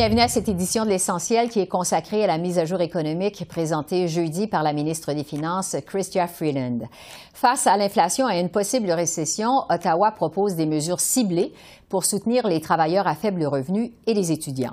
Bienvenue 0.00 0.22
à 0.22 0.28
cette 0.28 0.48
édition 0.48 0.86
de 0.86 0.88
l'essentiel 0.88 1.50
qui 1.50 1.60
est 1.60 1.66
consacrée 1.66 2.24
à 2.24 2.26
la 2.26 2.38
mise 2.38 2.58
à 2.58 2.64
jour 2.64 2.80
économique 2.80 3.46
présentée 3.46 4.08
jeudi 4.08 4.46
par 4.46 4.62
la 4.62 4.72
ministre 4.72 5.12
des 5.12 5.24
Finances, 5.24 5.76
Chrystia 5.86 6.26
Freeland. 6.26 6.88
Face 7.34 7.66
à 7.66 7.76
l'inflation 7.76 8.26
et 8.26 8.36
à 8.36 8.40
une 8.40 8.48
possible 8.48 8.90
récession, 8.92 9.64
Ottawa 9.68 10.10
propose 10.12 10.54
des 10.54 10.64
mesures 10.64 11.00
ciblées 11.00 11.52
pour 11.90 12.06
soutenir 12.06 12.46
les 12.46 12.62
travailleurs 12.62 13.06
à 13.06 13.14
faible 13.14 13.44
revenu 13.44 13.92
et 14.06 14.14
les 14.14 14.32
étudiants. 14.32 14.72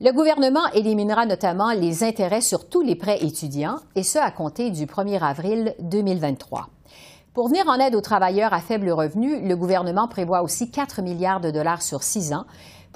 Le 0.00 0.10
gouvernement 0.12 0.66
éliminera 0.72 1.26
notamment 1.26 1.72
les 1.72 2.02
intérêts 2.02 2.40
sur 2.40 2.66
tous 2.66 2.80
les 2.80 2.94
prêts 2.94 3.22
étudiants, 3.22 3.76
et 3.94 4.02
ce 4.02 4.18
à 4.18 4.30
compter 4.30 4.70
du 4.70 4.86
1er 4.86 5.20
avril 5.20 5.74
2023. 5.80 6.70
Pour 7.34 7.48
venir 7.48 7.68
en 7.68 7.78
aide 7.78 7.94
aux 7.94 8.00
travailleurs 8.00 8.54
à 8.54 8.60
faible 8.60 8.90
revenu, 8.90 9.46
le 9.46 9.54
gouvernement 9.54 10.08
prévoit 10.08 10.40
aussi 10.40 10.70
4 10.70 11.02
milliards 11.02 11.42
de 11.42 11.50
dollars 11.50 11.82
sur 11.82 12.02
six 12.02 12.32
ans 12.32 12.46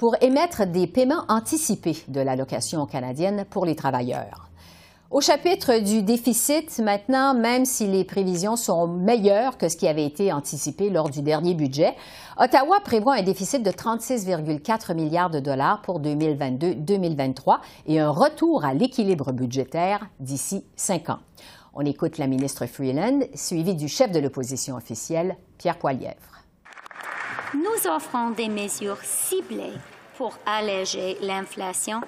pour 0.01 0.15
émettre 0.19 0.65
des 0.65 0.87
paiements 0.87 1.25
anticipés 1.27 1.95
de 2.07 2.21
l'allocation 2.21 2.87
canadienne 2.87 3.45
pour 3.47 3.67
les 3.67 3.75
travailleurs. 3.75 4.49
Au 5.11 5.21
chapitre 5.21 5.77
du 5.77 6.01
déficit, 6.01 6.79
maintenant, 6.79 7.35
même 7.35 7.65
si 7.65 7.85
les 7.85 8.03
prévisions 8.03 8.55
sont 8.55 8.87
meilleures 8.87 9.59
que 9.59 9.69
ce 9.69 9.77
qui 9.77 9.87
avait 9.87 10.07
été 10.07 10.33
anticipé 10.33 10.89
lors 10.89 11.11
du 11.11 11.21
dernier 11.21 11.53
budget, 11.53 11.93
Ottawa 12.39 12.79
prévoit 12.83 13.13
un 13.13 13.21
déficit 13.21 13.61
de 13.61 13.69
36,4 13.69 14.95
milliards 14.95 15.29
de 15.29 15.39
dollars 15.39 15.83
pour 15.83 16.01
2022-2023 16.01 17.59
et 17.85 17.99
un 17.99 18.09
retour 18.09 18.65
à 18.65 18.73
l'équilibre 18.73 19.31
budgétaire 19.31 20.07
d'ici 20.19 20.65
cinq 20.75 21.11
ans. 21.11 21.19
On 21.75 21.85
écoute 21.85 22.17
la 22.17 22.25
ministre 22.25 22.65
Freeland, 22.65 23.19
suivie 23.35 23.75
du 23.75 23.87
chef 23.87 24.11
de 24.11 24.17
l'opposition 24.19 24.77
officielle, 24.77 25.37
Pierre 25.59 25.77
Poilièvre. 25.77 26.30
Nous 27.53 27.91
offrons 27.91 28.29
des 28.29 28.47
mesures 28.47 29.01
ciblées 29.03 29.73
pour 30.15 30.37
alléger 30.45 31.17
l'inflation 31.21 31.99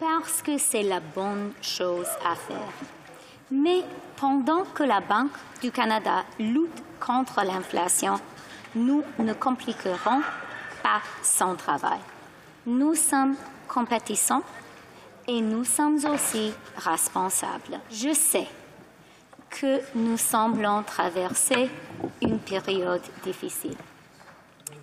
parce 0.00 0.40
que 0.40 0.56
c'est 0.56 0.82
la 0.82 1.00
bonne 1.00 1.52
chose 1.60 2.08
à 2.24 2.34
faire. 2.34 2.72
Mais 3.50 3.82
pendant 4.16 4.64
que 4.64 4.82
la 4.82 5.00
Banque 5.00 5.36
du 5.60 5.70
Canada 5.70 6.24
lutte 6.38 6.82
contre 6.98 7.44
l'inflation, 7.44 8.18
nous 8.74 9.02
ne 9.18 9.34
compliquerons 9.34 10.22
pas 10.82 11.02
son 11.22 11.56
travail. 11.56 12.00
Nous 12.64 12.94
sommes 12.94 13.36
compétissants 13.68 14.42
et 15.28 15.42
nous 15.42 15.64
sommes 15.64 16.00
aussi 16.06 16.54
responsables. 16.76 17.80
Je 17.90 18.14
sais 18.14 18.48
que 19.50 19.80
nous 19.94 20.16
semblons 20.16 20.82
traverser 20.82 21.68
une 22.22 22.38
période 22.38 23.02
difficile. 23.22 23.76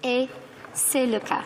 Et 0.04 0.28
c'est 0.74 1.06
le 1.06 1.20
cas. 1.20 1.44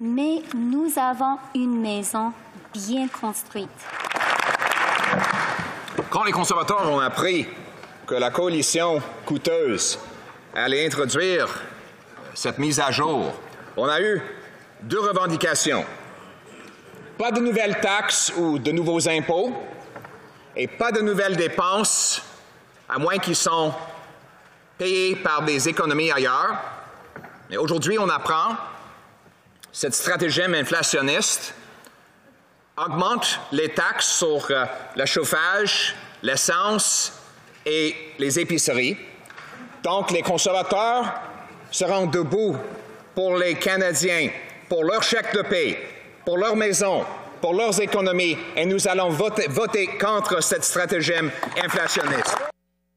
Mais 0.00 0.42
nous 0.54 0.92
avons 0.96 1.38
une 1.54 1.80
maison 1.80 2.32
bien 2.72 3.08
construite. 3.08 3.68
Quand 6.10 6.24
les 6.24 6.32
conservateurs 6.32 6.90
ont 6.90 7.00
appris 7.00 7.46
que 8.06 8.14
la 8.14 8.30
coalition 8.30 9.00
coûteuse 9.24 9.98
allait 10.54 10.86
introduire 10.86 11.48
cette 12.34 12.58
mise 12.58 12.80
à 12.80 12.90
jour, 12.90 13.32
on 13.76 13.86
a 13.88 14.00
eu 14.00 14.22
deux 14.82 15.00
revendications. 15.00 15.84
Pas 17.18 17.30
de 17.30 17.40
nouvelles 17.40 17.80
taxes 17.80 18.32
ou 18.36 18.58
de 18.58 18.70
nouveaux 18.72 19.08
impôts 19.08 19.52
et 20.56 20.66
pas 20.66 20.92
de 20.92 21.00
nouvelles 21.00 21.36
dépenses, 21.36 22.22
à 22.88 22.98
moins 22.98 23.18
qu'ils 23.18 23.36
soient 23.36 23.76
payés 24.78 25.16
par 25.16 25.42
des 25.42 25.68
économies 25.68 26.10
ailleurs. 26.12 26.56
Mais 27.50 27.56
aujourd'hui, 27.56 27.98
on 27.98 28.08
apprend 28.08 28.56
cette 29.72 29.94
stratagème 29.94 30.54
inflationniste 30.54 31.54
augmente 32.76 33.40
les 33.52 33.70
taxes 33.70 34.18
sur 34.18 34.46
euh, 34.50 34.64
le 34.96 35.06
chauffage, 35.06 35.94
l'essence 36.22 37.12
et 37.64 37.94
les 38.18 38.38
épiceries. 38.38 38.96
Donc, 39.82 40.10
les 40.10 40.22
conservateurs 40.22 41.04
seront 41.70 42.06
debout 42.06 42.56
pour 43.14 43.36
les 43.36 43.54
Canadiens, 43.54 44.30
pour 44.68 44.84
leur 44.84 45.02
chèque 45.02 45.34
de 45.34 45.42
paie, 45.42 45.78
pour 46.24 46.38
leur 46.38 46.56
maison, 46.56 47.04
pour 47.40 47.54
leurs 47.54 47.80
économies, 47.80 48.38
et 48.56 48.64
nous 48.64 48.88
allons 48.88 49.10
voter, 49.10 49.86
contre 49.98 50.42
cette 50.42 50.64
stratagème 50.64 51.30
inflationniste. 51.62 52.53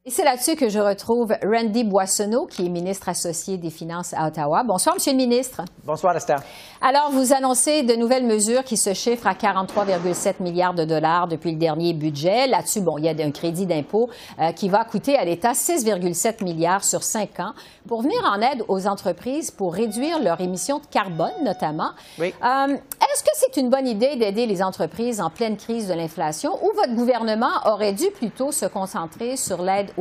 Et 0.07 0.09
c'est 0.09 0.23
là-dessus 0.23 0.55
que 0.55 0.69
je 0.69 0.79
retrouve 0.79 1.35
Randy 1.43 1.83
Boissonneau, 1.83 2.45
qui 2.45 2.65
est 2.65 2.69
ministre 2.69 3.09
associé 3.09 3.57
des 3.57 3.69
Finances 3.69 4.13
à 4.13 4.27
Ottawa. 4.27 4.63
Bonsoir, 4.63 4.95
Monsieur 4.95 5.11
le 5.11 5.17
ministre. 5.17 5.63
Bonsoir, 5.83 6.15
Esther. 6.15 6.39
Alors, 6.79 7.11
vous 7.11 7.33
annoncez 7.33 7.83
de 7.83 7.93
nouvelles 7.93 8.25
mesures 8.25 8.63
qui 8.63 8.77
se 8.77 8.93
chiffrent 8.93 9.27
à 9.27 9.33
43,7 9.33 10.41
milliards 10.41 10.73
de 10.73 10.85
dollars 10.85 11.27
depuis 11.27 11.51
le 11.51 11.57
dernier 11.57 11.93
budget. 11.93 12.47
Là-dessus, 12.47 12.79
bon, 12.79 12.97
il 12.97 13.03
y 13.03 13.09
a 13.09 13.25
un 13.25 13.31
crédit 13.31 13.65
d'impôt 13.65 14.09
euh, 14.39 14.53
qui 14.53 14.69
va 14.69 14.85
coûter 14.85 15.17
à 15.17 15.25
l'État 15.25 15.51
6,7 15.51 16.41
milliards 16.41 16.85
sur 16.85 17.03
cinq 17.03 17.41
ans 17.41 17.51
pour 17.85 18.01
venir 18.01 18.19
en 18.33 18.39
aide 18.39 18.63
aux 18.69 18.87
entreprises 18.87 19.51
pour 19.51 19.73
réduire 19.73 20.23
leur 20.23 20.39
émissions 20.39 20.79
de 20.79 20.85
carbone, 20.85 21.43
notamment. 21.43 21.89
Oui. 22.17 22.33
Euh, 22.41 22.73
Est-ce 22.73 23.23
que 23.23 23.31
c'est 23.33 23.59
une 23.59 23.69
bonne 23.69 23.87
idée 23.87 24.15
d'aider 24.15 24.45
les 24.45 24.63
entreprises 24.63 25.19
en 25.19 25.29
pleine 25.29 25.57
crise 25.57 25.89
de 25.89 25.93
l'inflation 25.93 26.51
ou 26.63 26.71
votre 26.75 26.95
gouvernement 26.95 27.51
aurait 27.65 27.93
dû 27.93 28.09
plutôt 28.11 28.53
se 28.53 28.67
concentrer 28.67 29.35
sur 29.35 29.61
l'aide 29.61 29.91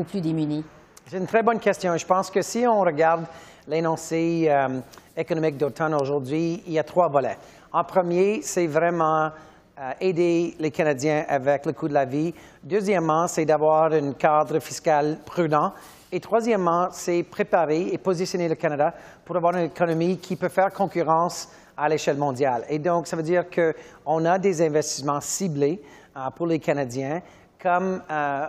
C'est 1.06 1.18
une 1.18 1.26
très 1.26 1.42
bonne 1.42 1.60
question. 1.60 1.96
Je 1.96 2.04
pense 2.04 2.30
que 2.30 2.42
si 2.42 2.66
on 2.66 2.80
regarde 2.80 3.24
l'énoncé 3.68 4.46
euh, 4.48 4.80
économique 5.16 5.56
d'automne 5.56 5.94
aujourd'hui, 5.94 6.62
il 6.66 6.72
y 6.72 6.78
a 6.78 6.84
trois 6.84 7.08
volets. 7.08 7.38
En 7.72 7.84
premier, 7.84 8.42
c'est 8.42 8.66
vraiment 8.66 9.30
euh, 9.78 9.92
aider 10.00 10.56
les 10.58 10.70
Canadiens 10.70 11.24
avec 11.28 11.64
le 11.64 11.72
coût 11.72 11.88
de 11.88 11.94
la 11.94 12.04
vie. 12.04 12.34
Deuxièmement, 12.62 13.26
c'est 13.26 13.44
d'avoir 13.44 13.92
un 13.92 14.12
cadre 14.12 14.58
fiscal 14.58 15.18
prudent. 15.24 15.72
Et 16.10 16.20
troisièmement, 16.20 16.88
c'est 16.92 17.22
préparer 17.22 17.88
et 17.92 17.98
positionner 17.98 18.48
le 18.48 18.54
Canada 18.54 18.94
pour 19.24 19.36
avoir 19.36 19.56
une 19.56 19.66
économie 19.66 20.18
qui 20.18 20.36
peut 20.36 20.48
faire 20.48 20.72
concurrence 20.72 21.48
à 21.76 21.88
l'échelle 21.88 22.16
mondiale. 22.16 22.64
Et 22.68 22.78
donc, 22.78 23.06
ça 23.06 23.16
veut 23.16 23.22
dire 23.22 23.44
qu'on 23.48 24.24
a 24.24 24.38
des 24.38 24.60
investissements 24.60 25.20
ciblés 25.20 25.80
euh, 26.16 26.30
pour 26.34 26.46
les 26.46 26.58
Canadiens, 26.58 27.22
comme 27.60 28.02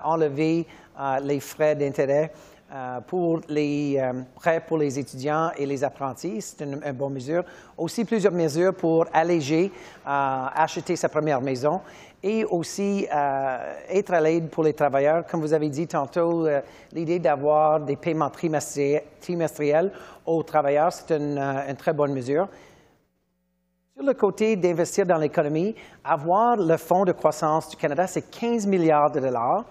enlever 0.03 0.67
les 1.21 1.39
frais 1.39 1.75
d'intérêt 1.75 2.31
euh, 2.69 2.99
pour 2.99 3.39
les 3.47 3.95
euh, 3.97 4.11
prêts 4.35 4.59
pour 4.59 4.77
les 4.77 4.99
étudiants 4.99 5.51
et 5.57 5.65
les 5.65 5.85
apprentis. 5.85 6.41
C'est 6.41 6.65
une, 6.65 6.81
bonne 6.91 7.13
mesure. 7.13 7.45
Aussi, 7.77 8.03
plusieurs 8.03 8.33
mesures 8.33 8.73
pour 8.73 9.05
alléger, 9.13 9.71
euh, 10.05 10.45
acheter 10.53 10.97
sa 10.97 11.07
première 11.07 11.39
maison 11.39 11.79
et 12.21 12.43
aussi 12.43 13.07
être 13.89 14.11
à 14.11 14.19
l'aide 14.19 14.49
pour 14.49 14.65
les 14.65 14.73
travailleurs. 14.73 15.25
Comme 15.27 15.39
vous 15.39 15.53
avez 15.53 15.69
dit 15.69 15.87
tantôt, 15.87 16.47
l'idée 16.91 17.19
d'avoir 17.19 17.79
des 17.79 17.95
paiements 17.95 18.31
trimestriels, 18.31 19.91
aux 20.25 20.41
travailleurs, 20.41 20.91
c'est 20.91 21.15
une 21.15 21.75
très 21.77 21.93
bonne 21.93 22.11
mesure. 22.11 22.49
Sur 23.95 24.03
le 24.03 24.13
côté 24.15 24.55
d'investir 24.55 25.05
dans 25.05 25.17
l'économie, 25.17 25.75
avoir 26.03 26.57
le 26.57 26.75
Fonds 26.75 27.05
de 27.05 27.11
croissance 27.11 27.69
du 27.69 27.77
Canada, 27.77 28.07
c'est 28.07 28.29
15 28.29 28.65
milliards 28.65 29.11
de 29.11 29.19
dollars 29.19 29.63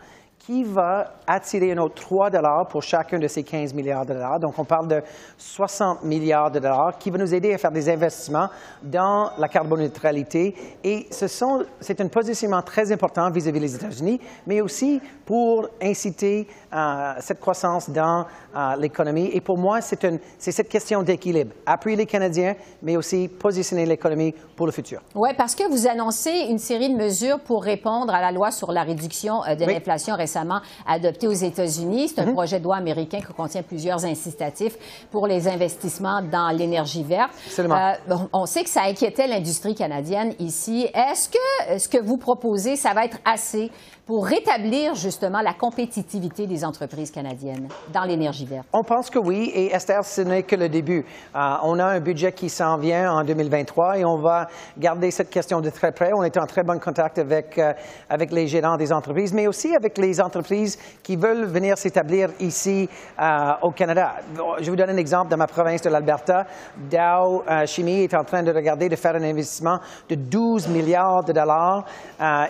qui 0.46 0.62
va 0.62 1.10
attirer 1.26 1.72
un 1.72 1.78
autre 1.78 1.96
3 1.96 2.30
dollars 2.30 2.68
pour 2.68 2.80
chacun 2.80 3.18
de 3.18 3.26
ces 3.26 3.42
15 3.42 3.74
milliards 3.74 4.06
de 4.06 4.12
dollars. 4.14 4.38
Donc, 4.38 4.56
on 4.58 4.64
parle 4.64 4.86
de 4.86 5.02
60 5.36 6.04
milliards 6.04 6.52
de 6.52 6.60
dollars 6.60 6.96
qui 6.98 7.10
va 7.10 7.18
nous 7.18 7.34
aider 7.34 7.52
à 7.52 7.58
faire 7.58 7.72
des 7.72 7.88
investissements 7.90 8.48
dans 8.80 9.30
la 9.38 9.48
carboneutralité. 9.48 10.54
Et 10.84 11.08
ce 11.10 11.26
sont, 11.26 11.64
c'est 11.80 12.00
un 12.00 12.06
positionnement 12.06 12.62
très 12.62 12.92
important 12.92 13.28
vis-à-vis 13.28 13.58
des 13.58 13.74
États-Unis, 13.74 14.20
mais 14.46 14.60
aussi 14.60 15.00
pour 15.24 15.68
inciter 15.82 16.46
euh, 16.72 17.14
cette 17.18 17.40
croissance 17.40 17.90
dans 17.90 18.24
euh, 18.54 18.76
l'économie. 18.78 19.30
Et 19.32 19.40
pour 19.40 19.58
moi, 19.58 19.80
c'est, 19.80 20.04
une, 20.04 20.20
c'est 20.38 20.52
cette 20.52 20.68
question 20.68 21.02
d'équilibre. 21.02 21.54
Appuyer 21.66 21.96
les 21.96 22.06
Canadiens, 22.06 22.54
mais 22.82 22.96
aussi 22.96 23.26
positionner 23.26 23.84
l'économie 23.84 24.32
pour 24.54 24.66
le 24.66 24.72
futur. 24.72 25.02
Oui, 25.16 25.30
parce 25.36 25.56
que 25.56 25.68
vous 25.68 25.88
annoncez 25.88 26.46
une 26.48 26.58
série 26.58 26.88
de 26.88 26.96
mesures 26.96 27.40
pour 27.40 27.64
répondre 27.64 28.14
à 28.14 28.20
la 28.20 28.30
loi 28.30 28.52
sur 28.52 28.70
la 28.70 28.84
réduction 28.84 29.42
euh, 29.44 29.56
de 29.56 29.64
Oui. 29.64 29.74
l'inflation 29.74 30.14
récemment 30.36 30.60
adopté 30.86 31.26
aux 31.26 31.32
États-Unis. 31.32 32.08
C'est 32.08 32.20
un 32.20 32.26
mhm. 32.26 32.34
projet 32.34 32.58
de 32.58 32.64
loi 32.64 32.76
américain 32.76 33.20
qui 33.20 33.32
contient 33.32 33.62
plusieurs 33.62 34.04
incitatifs 34.04 34.76
pour 35.10 35.26
les 35.26 35.48
investissements 35.48 36.20
dans 36.22 36.50
l'énergie 36.56 37.02
verte. 37.02 37.30
Euh, 37.58 37.92
on 38.32 38.46
sait 38.46 38.64
que 38.64 38.70
ça 38.70 38.82
inquiétait 38.82 39.26
l'industrie 39.26 39.74
canadienne 39.74 40.34
ici. 40.38 40.88
Est-ce 40.94 41.28
que 41.28 41.78
ce 41.78 41.88
que 41.88 41.98
vous 41.98 42.16
proposez, 42.16 42.76
ça 42.76 42.92
va 42.92 43.04
être 43.04 43.18
assez 43.24 43.70
pour 44.06 44.24
rétablir 44.24 44.94
justement 44.94 45.40
la 45.40 45.52
compétitivité 45.52 46.46
des 46.46 46.64
entreprises 46.64 47.10
canadiennes 47.10 47.68
dans 47.92 48.04
l'énergie 48.04 48.46
verte? 48.46 48.66
On 48.72 48.84
pense 48.84 49.10
que 49.10 49.18
oui, 49.18 49.50
et 49.52 49.74
Esther, 49.74 50.04
ce 50.04 50.20
n'est 50.20 50.44
que 50.44 50.54
le 50.54 50.68
début. 50.68 51.04
Euh, 51.34 51.54
on 51.64 51.78
a 51.80 51.86
un 51.86 52.00
budget 52.00 52.30
qui 52.32 52.48
s'en 52.48 52.78
vient 52.78 53.12
en 53.12 53.24
2023 53.24 53.98
et 53.98 54.04
on 54.04 54.18
va 54.18 54.48
garder 54.78 55.10
cette 55.10 55.30
question 55.30 55.60
de 55.60 55.70
très 55.70 55.90
près. 55.90 56.12
On 56.14 56.22
est 56.22 56.36
en 56.36 56.46
très 56.46 56.62
bon 56.62 56.78
contact 56.78 57.18
avec, 57.18 57.58
euh, 57.58 57.72
avec 58.08 58.30
les 58.30 58.46
gérants 58.46 58.76
des 58.76 58.92
entreprises, 58.92 59.32
mais 59.32 59.48
aussi 59.48 59.74
avec 59.74 59.98
les 59.98 60.20
entreprises 60.26 60.78
qui 61.02 61.16
veulent 61.16 61.46
venir 61.46 61.78
s'établir 61.78 62.30
ici 62.40 62.88
euh, 63.20 63.52
au 63.62 63.70
Canada. 63.70 64.16
Je 64.60 64.70
vous 64.70 64.76
donne 64.76 64.90
un 64.90 64.96
exemple 64.96 65.30
de 65.30 65.36
ma 65.36 65.46
province 65.46 65.82
de 65.82 65.90
l'Alberta. 65.90 66.46
Dow 66.76 67.44
Chimie 67.66 68.02
est 68.02 68.14
en 68.14 68.24
train 68.24 68.42
de 68.42 68.52
regarder 68.52 68.88
de 68.88 68.96
faire 68.96 69.14
un 69.14 69.22
investissement 69.22 69.78
de 70.08 70.14
12 70.14 70.68
milliards 70.68 71.24
de 71.24 71.32
dollars 71.32 71.84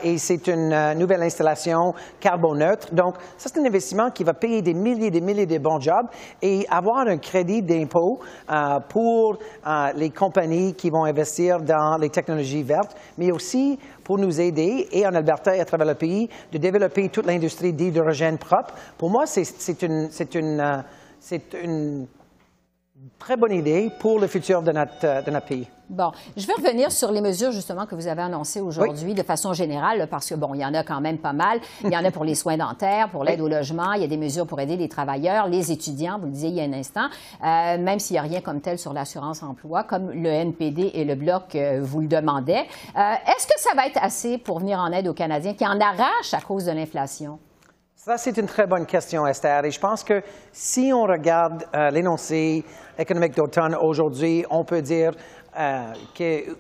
et 0.03 0.19
c'est 0.19 0.47
une 0.47 0.95
nouvelle 0.95 1.23
installation 1.23 1.95
carboneutre. 2.21 2.93
Donc, 2.93 3.17
ça, 3.37 3.49
c'est 3.53 3.61
un 3.61 3.65
investissement 3.65 4.11
qui 4.11 4.25
va 4.25 4.35
payer 4.35 4.63
des 4.63 4.75
milliers 4.75 5.07
et 5.07 5.11
des 5.11 5.21
milliers 5.21 5.47
de 5.47 5.59
bons 5.59 5.81
jobs 5.81 6.07
et 6.43 6.67
avoir 6.71 7.07
un 7.07 7.19
crédit 7.19 7.63
d'impôt 7.63 8.21
euh, 8.51 8.81
pour 8.89 9.39
euh, 9.67 9.93
les 9.97 10.11
compagnies 10.11 10.75
qui 10.75 10.91
vont 10.91 11.05
investir 11.05 11.61
dans 11.61 11.97
les 11.97 12.11
technologies 12.11 12.63
vertes, 12.63 12.97
mais 13.19 13.31
aussi 13.31 13.79
pour 14.05 14.19
nous 14.19 14.41
aider, 14.41 14.87
et 14.93 15.07
en 15.07 15.15
Alberta 15.15 15.57
et 15.57 15.61
à 15.61 15.65
travers 15.65 15.87
le 15.87 15.95
pays, 15.95 16.29
de 16.53 16.59
développer 16.59 17.09
toute 17.09 17.27
l'industrie 17.27 17.66
d'hydrogène 17.73 18.39
propre. 18.39 18.75
Pour 18.99 19.11
moi, 19.11 19.27
c'est 19.27 19.83
une, 19.83 20.09
une, 20.35 20.61
euh, 20.61 21.39
une 21.63 22.07
très 23.19 23.37
bonne 23.37 23.53
idée 23.53 23.91
pour 24.01 24.19
le 24.19 24.27
futur 24.27 24.63
de 24.63 24.73
notre, 24.73 25.25
de 25.25 25.31
notre 25.31 25.47
pays. 25.47 25.67
Bon, 25.89 26.11
je 26.37 26.45
vais 26.49 26.55
revenir 26.55 26.91
sur 26.91 27.13
les 27.13 27.21
mesures 27.21 27.53
justement 27.53 27.87
que 27.87 27.95
vous 27.95 28.09
avez 28.09 28.23
annoncées 28.23 28.61
aujourd'hui 28.61 29.15
de 29.15 29.23
façon 29.23 29.53
générale, 29.53 30.09
parce 30.11 30.29
que 30.29 30.35
bon, 30.35 30.53
il 30.55 30.61
y 30.61 30.65
en 30.65 30.75
a 30.75 30.83
quand 30.83 31.01
même 31.01 31.19
pas 31.19 31.33
mal. 31.33 31.61
Il 31.85 31.93
y 31.93 31.97
en 31.97 32.05
a 32.05 32.11
pour 32.11 32.25
les 32.25 32.35
soins 32.35 32.57
dentaires, 32.57 33.09
pour 33.09 33.23
l'aide 33.23 33.41
au 33.41 33.47
logement, 33.47 33.93
il 33.93 34.03
y 34.03 34.05
a 34.05 34.09
des 34.09 34.17
mesures 34.17 34.49
pour 34.49 34.59
aider 34.59 34.77
les 34.77 34.89
travailleurs, 34.89 35.47
les 35.47 35.71
étudiants, 35.71 36.19
vous 36.19 36.27
le 36.27 36.33
disiez 36.33 36.49
il 36.49 36.57
y 36.57 36.61
a 36.61 36.65
un 36.65 36.73
instant, 36.73 37.07
euh, 37.45 37.79
même 37.79 38.01
s'il 38.01 38.15
n'y 38.15 38.19
a 38.19 38.23
rien 38.23 38.41
comme 38.41 38.61
tel 38.61 38.81
sur 38.81 38.93
l'assurance 38.93 39.45
emploi, 39.45 39.85
comme 39.85 40.11
le 40.11 40.29
NPD 40.29 40.91
et 40.95 41.05
le 41.05 41.15
Bloc 41.15 41.55
euh, 41.55 41.79
vous 41.81 42.01
le 42.01 42.09
demandaient. 42.09 42.67
Euh, 42.97 43.15
est-ce 43.37 43.47
que 43.47 43.59
ça 43.59 43.71
va 43.77 43.87
être 43.87 43.99
assez 44.03 44.39
pour 44.39 44.59
venir 44.59 44.81
en 44.81 44.91
aide 44.91 45.07
aux 45.07 45.15
Canadiens 45.15 45.55
qui 45.55 45.65
en 45.65 45.79
arrachent 45.81 46.35
à 46.35 46.41
cause 46.41 46.65
de 46.65 46.73
l'inflation? 46.73 47.39
Ça, 48.07 48.17
c'est 48.17 48.37
une 48.37 48.47
très 48.47 48.69
bonne 48.69 48.87
question, 48.87 49.27
Esther. 49.27 49.65
Et 49.65 49.73
je 49.73 49.81
pense 49.81 50.05
que 50.05 50.23
si 50.53 50.93
on 50.95 51.03
regarde 51.03 51.65
l'énoncé 51.91 52.65
économique 52.97 53.35
d'automne 53.35 53.75
aujourd'hui, 53.75 54.45
on 54.49 54.63
peut 54.63 54.81
dire 54.81 55.11
euh, 55.59 55.93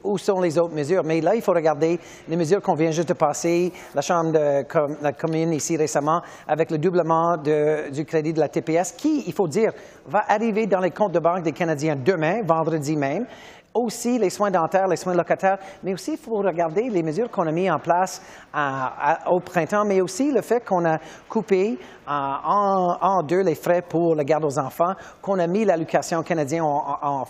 où 0.03 0.19
sont 0.19 0.41
les 0.41 0.59
autres 0.59 0.75
mesures. 0.75 1.05
Mais 1.05 1.21
là, 1.21 1.37
il 1.37 1.43
faut 1.43 1.53
regarder 1.53 2.01
les 2.29 2.37
mesures 2.37 2.61
qu'on 2.61 2.75
vient 2.75 2.91
juste 2.91 3.11
de 3.11 3.15
passer, 3.15 3.73
la 3.95 4.01
Chambre 4.01 4.33
de 4.33 4.65
la 5.03 5.13
commune 5.13 5.53
ici 5.53 5.77
récemment, 5.77 6.21
avec 6.49 6.71
le 6.71 6.79
doublement 6.79 7.37
du 7.37 8.05
crédit 8.07 8.33
de 8.33 8.41
la 8.41 8.49
TPS, 8.49 8.91
qui, 8.93 9.23
il 9.27 9.33
faut 9.33 9.47
dire, 9.47 9.73
va 10.07 10.25
arriver 10.27 10.67
dans 10.67 10.81
les 10.81 10.91
comptes 10.91 11.13
de 11.13 11.21
banque 11.21 11.45
des 11.45 11.53
Canadiens 11.53 11.95
demain, 11.95 12.43
vendredi 12.43 12.97
même 12.97 13.27
aussi 13.77 14.19
les 14.19 14.31
soins 14.31 14.51
dentaires, 14.51 14.89
les 14.89 14.97
soins 14.97 15.15
locataires, 15.15 15.59
mais 15.83 15.95
aussi 15.95 16.13
il 16.13 16.19
faut 16.19 16.37
regarder 16.37 16.89
les 16.89 17.03
mesures 17.03 17.31
qu'on 17.31 17.47
a 17.47 17.53
mises 17.53 17.71
en 17.71 17.79
place 17.79 18.23
au 19.27 19.41
printemps, 19.41 19.85
mais 19.85 20.01
aussi 20.01 20.33
le 20.33 20.43
fait 20.43 20.65
qu'on 20.65 20.85
a 20.85 20.99
coupé 21.29 21.79
euh, 22.09 22.13
en, 22.13 23.23
deux 23.23 23.43
les 23.43 23.57
frais 23.57 23.83
pour 23.83 24.15
la 24.15 24.23
garde 24.23 24.45
aux 24.45 24.59
enfants, 24.59 24.95
qu'on 25.21 25.41
a 25.41 25.47
mis 25.47 25.65
l'allocation 25.65 26.23
canadienne 26.23 26.63
en, 26.63 27.25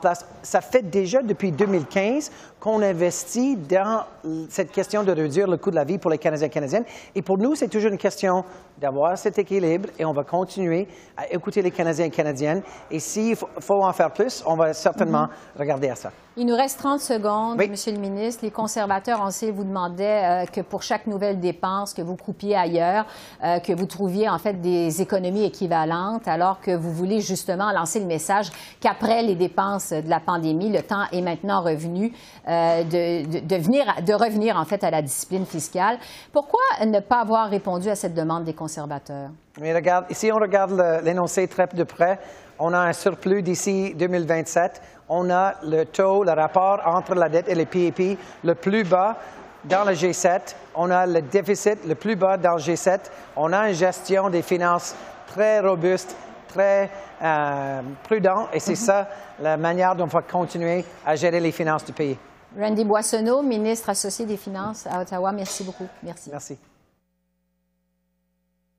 place. 0.00 0.24
Ça 0.42 0.60
fait 0.60 0.82
déjà 0.82 1.20
depuis 1.20 1.50
2015 1.50 2.30
qu'on 2.64 2.80
investit 2.80 3.56
dans 3.56 4.04
cette 4.48 4.72
question 4.72 5.04
de 5.04 5.12
réduire 5.12 5.46
le 5.46 5.58
coût 5.58 5.70
de 5.70 5.76
la 5.76 5.84
vie 5.84 5.98
pour 5.98 6.10
les 6.10 6.16
Canadiens 6.16 6.46
et 6.46 6.50
Canadiennes. 6.50 6.86
Et 7.14 7.20
pour 7.20 7.36
nous, 7.36 7.54
c'est 7.54 7.68
toujours 7.68 7.90
une 7.90 7.98
question 7.98 8.42
d'avoir 8.80 9.18
cet 9.18 9.38
équilibre 9.38 9.90
et 9.98 10.04
on 10.06 10.14
va 10.14 10.24
continuer 10.24 10.88
à 11.14 11.30
écouter 11.30 11.60
les 11.60 11.70
Canadiens 11.70 12.06
et 12.06 12.10
Canadiennes. 12.10 12.62
Et 12.90 13.00
s'il 13.00 13.36
faut, 13.36 13.84
en 13.84 13.92
faire 13.92 14.10
plus, 14.12 14.42
on 14.46 14.56
va 14.56 14.72
certainement 14.72 15.24
mm-hmm. 15.24 15.58
regarder 15.58 15.90
à 15.90 15.94
ça. 15.94 16.10
Il 16.36 16.46
nous 16.46 16.56
reste 16.56 16.80
30 16.80 16.98
secondes, 16.98 17.58
Monsieur 17.58 17.92
le 17.92 18.00
ministre. 18.00 18.44
Les 18.44 18.50
conservateurs, 18.50 19.20
on 19.22 19.30
sait, 19.30 19.52
vous 19.52 19.62
demandaient 19.62 20.42
euh, 20.42 20.46
que 20.46 20.62
pour 20.62 20.82
chaque 20.82 21.06
nouvelle 21.06 21.38
dépense 21.38 21.94
que 21.94 22.02
vous 22.02 22.16
coupiez 22.16 22.56
ailleurs, 22.56 23.06
euh, 23.44 23.60
que 23.60 23.72
vous 23.72 23.86
trouviez 23.86 24.28
en 24.28 24.38
fait 24.38 24.60
des 24.60 25.00
économies 25.00 25.44
équivalentes, 25.44 26.26
alors 26.26 26.60
que 26.60 26.74
vous 26.74 26.90
voulez 26.90 27.20
justement 27.20 27.70
lancer 27.70 28.00
le 28.00 28.06
message 28.06 28.50
qu'après 28.80 29.22
les 29.22 29.36
dépenses 29.36 29.90
de 29.90 30.10
la 30.10 30.18
pandémie, 30.18 30.70
le 30.70 30.82
temps 30.82 31.04
est 31.12 31.20
maintenant 31.20 31.62
revenu 31.62 32.12
euh, 32.48 32.53
de, 32.84 33.40
de, 33.40 33.56
venir, 33.56 33.84
de 34.06 34.12
revenir 34.12 34.56
en 34.56 34.64
fait 34.64 34.82
à 34.84 34.90
la 34.90 35.02
discipline 35.02 35.46
fiscale. 35.46 35.98
Pourquoi 36.32 36.60
ne 36.84 37.00
pas 37.00 37.20
avoir 37.20 37.48
répondu 37.48 37.88
à 37.88 37.94
cette 37.94 38.14
demande 38.14 38.44
des 38.44 38.54
conservateurs? 38.54 39.30
Mais 39.60 39.74
regarde, 39.74 40.06
si 40.10 40.30
on 40.32 40.36
regarde 40.36 41.00
l'énoncé 41.04 41.46
très 41.48 41.66
de 41.66 41.84
près, 41.84 42.18
on 42.58 42.72
a 42.72 42.78
un 42.78 42.92
surplus 42.92 43.42
d'ici 43.42 43.94
2027 43.94 44.80
on 45.08 45.30
a 45.30 45.54
le 45.62 45.84
taux, 45.84 46.24
le 46.24 46.32
rapport 46.32 46.80
entre 46.86 47.14
la 47.14 47.28
dette 47.28 47.48
et 47.48 47.54
les 47.54 47.66
PIP 47.66 48.18
le 48.42 48.54
plus 48.54 48.84
bas 48.84 49.16
dans 49.64 49.84
le 49.84 49.92
G7. 49.92 50.54
On 50.74 50.90
a 50.90 51.06
le 51.06 51.22
déficit 51.22 51.84
le 51.86 51.94
plus 51.94 52.16
bas 52.16 52.36
dans 52.36 52.54
le 52.54 52.60
G7. 52.60 53.00
On 53.36 53.52
a 53.52 53.68
une 53.68 53.74
gestion 53.74 54.30
des 54.30 54.42
finances 54.42 54.94
très 55.26 55.60
robuste, 55.60 56.16
très 56.48 56.90
euh, 57.22 57.80
prudente, 58.02 58.48
et 58.52 58.60
c'est 58.60 58.72
mhm. 58.72 58.76
ça 58.76 59.08
la 59.40 59.56
manière 59.56 59.94
dont 59.94 60.04
on 60.04 60.08
va 60.08 60.22
continuer 60.22 60.84
à 61.04 61.16
gérer 61.16 61.40
les 61.40 61.52
finances 61.52 61.84
du 61.84 61.92
pays. 61.92 62.16
Randy 62.58 62.84
Boissonneau, 62.84 63.42
ministre 63.42 63.90
associé 63.90 64.26
des 64.26 64.36
Finances 64.36 64.86
à 64.86 65.00
Ottawa, 65.00 65.32
merci 65.32 65.64
beaucoup. 65.64 65.86
Merci. 66.02 66.30
Merci. 66.30 66.58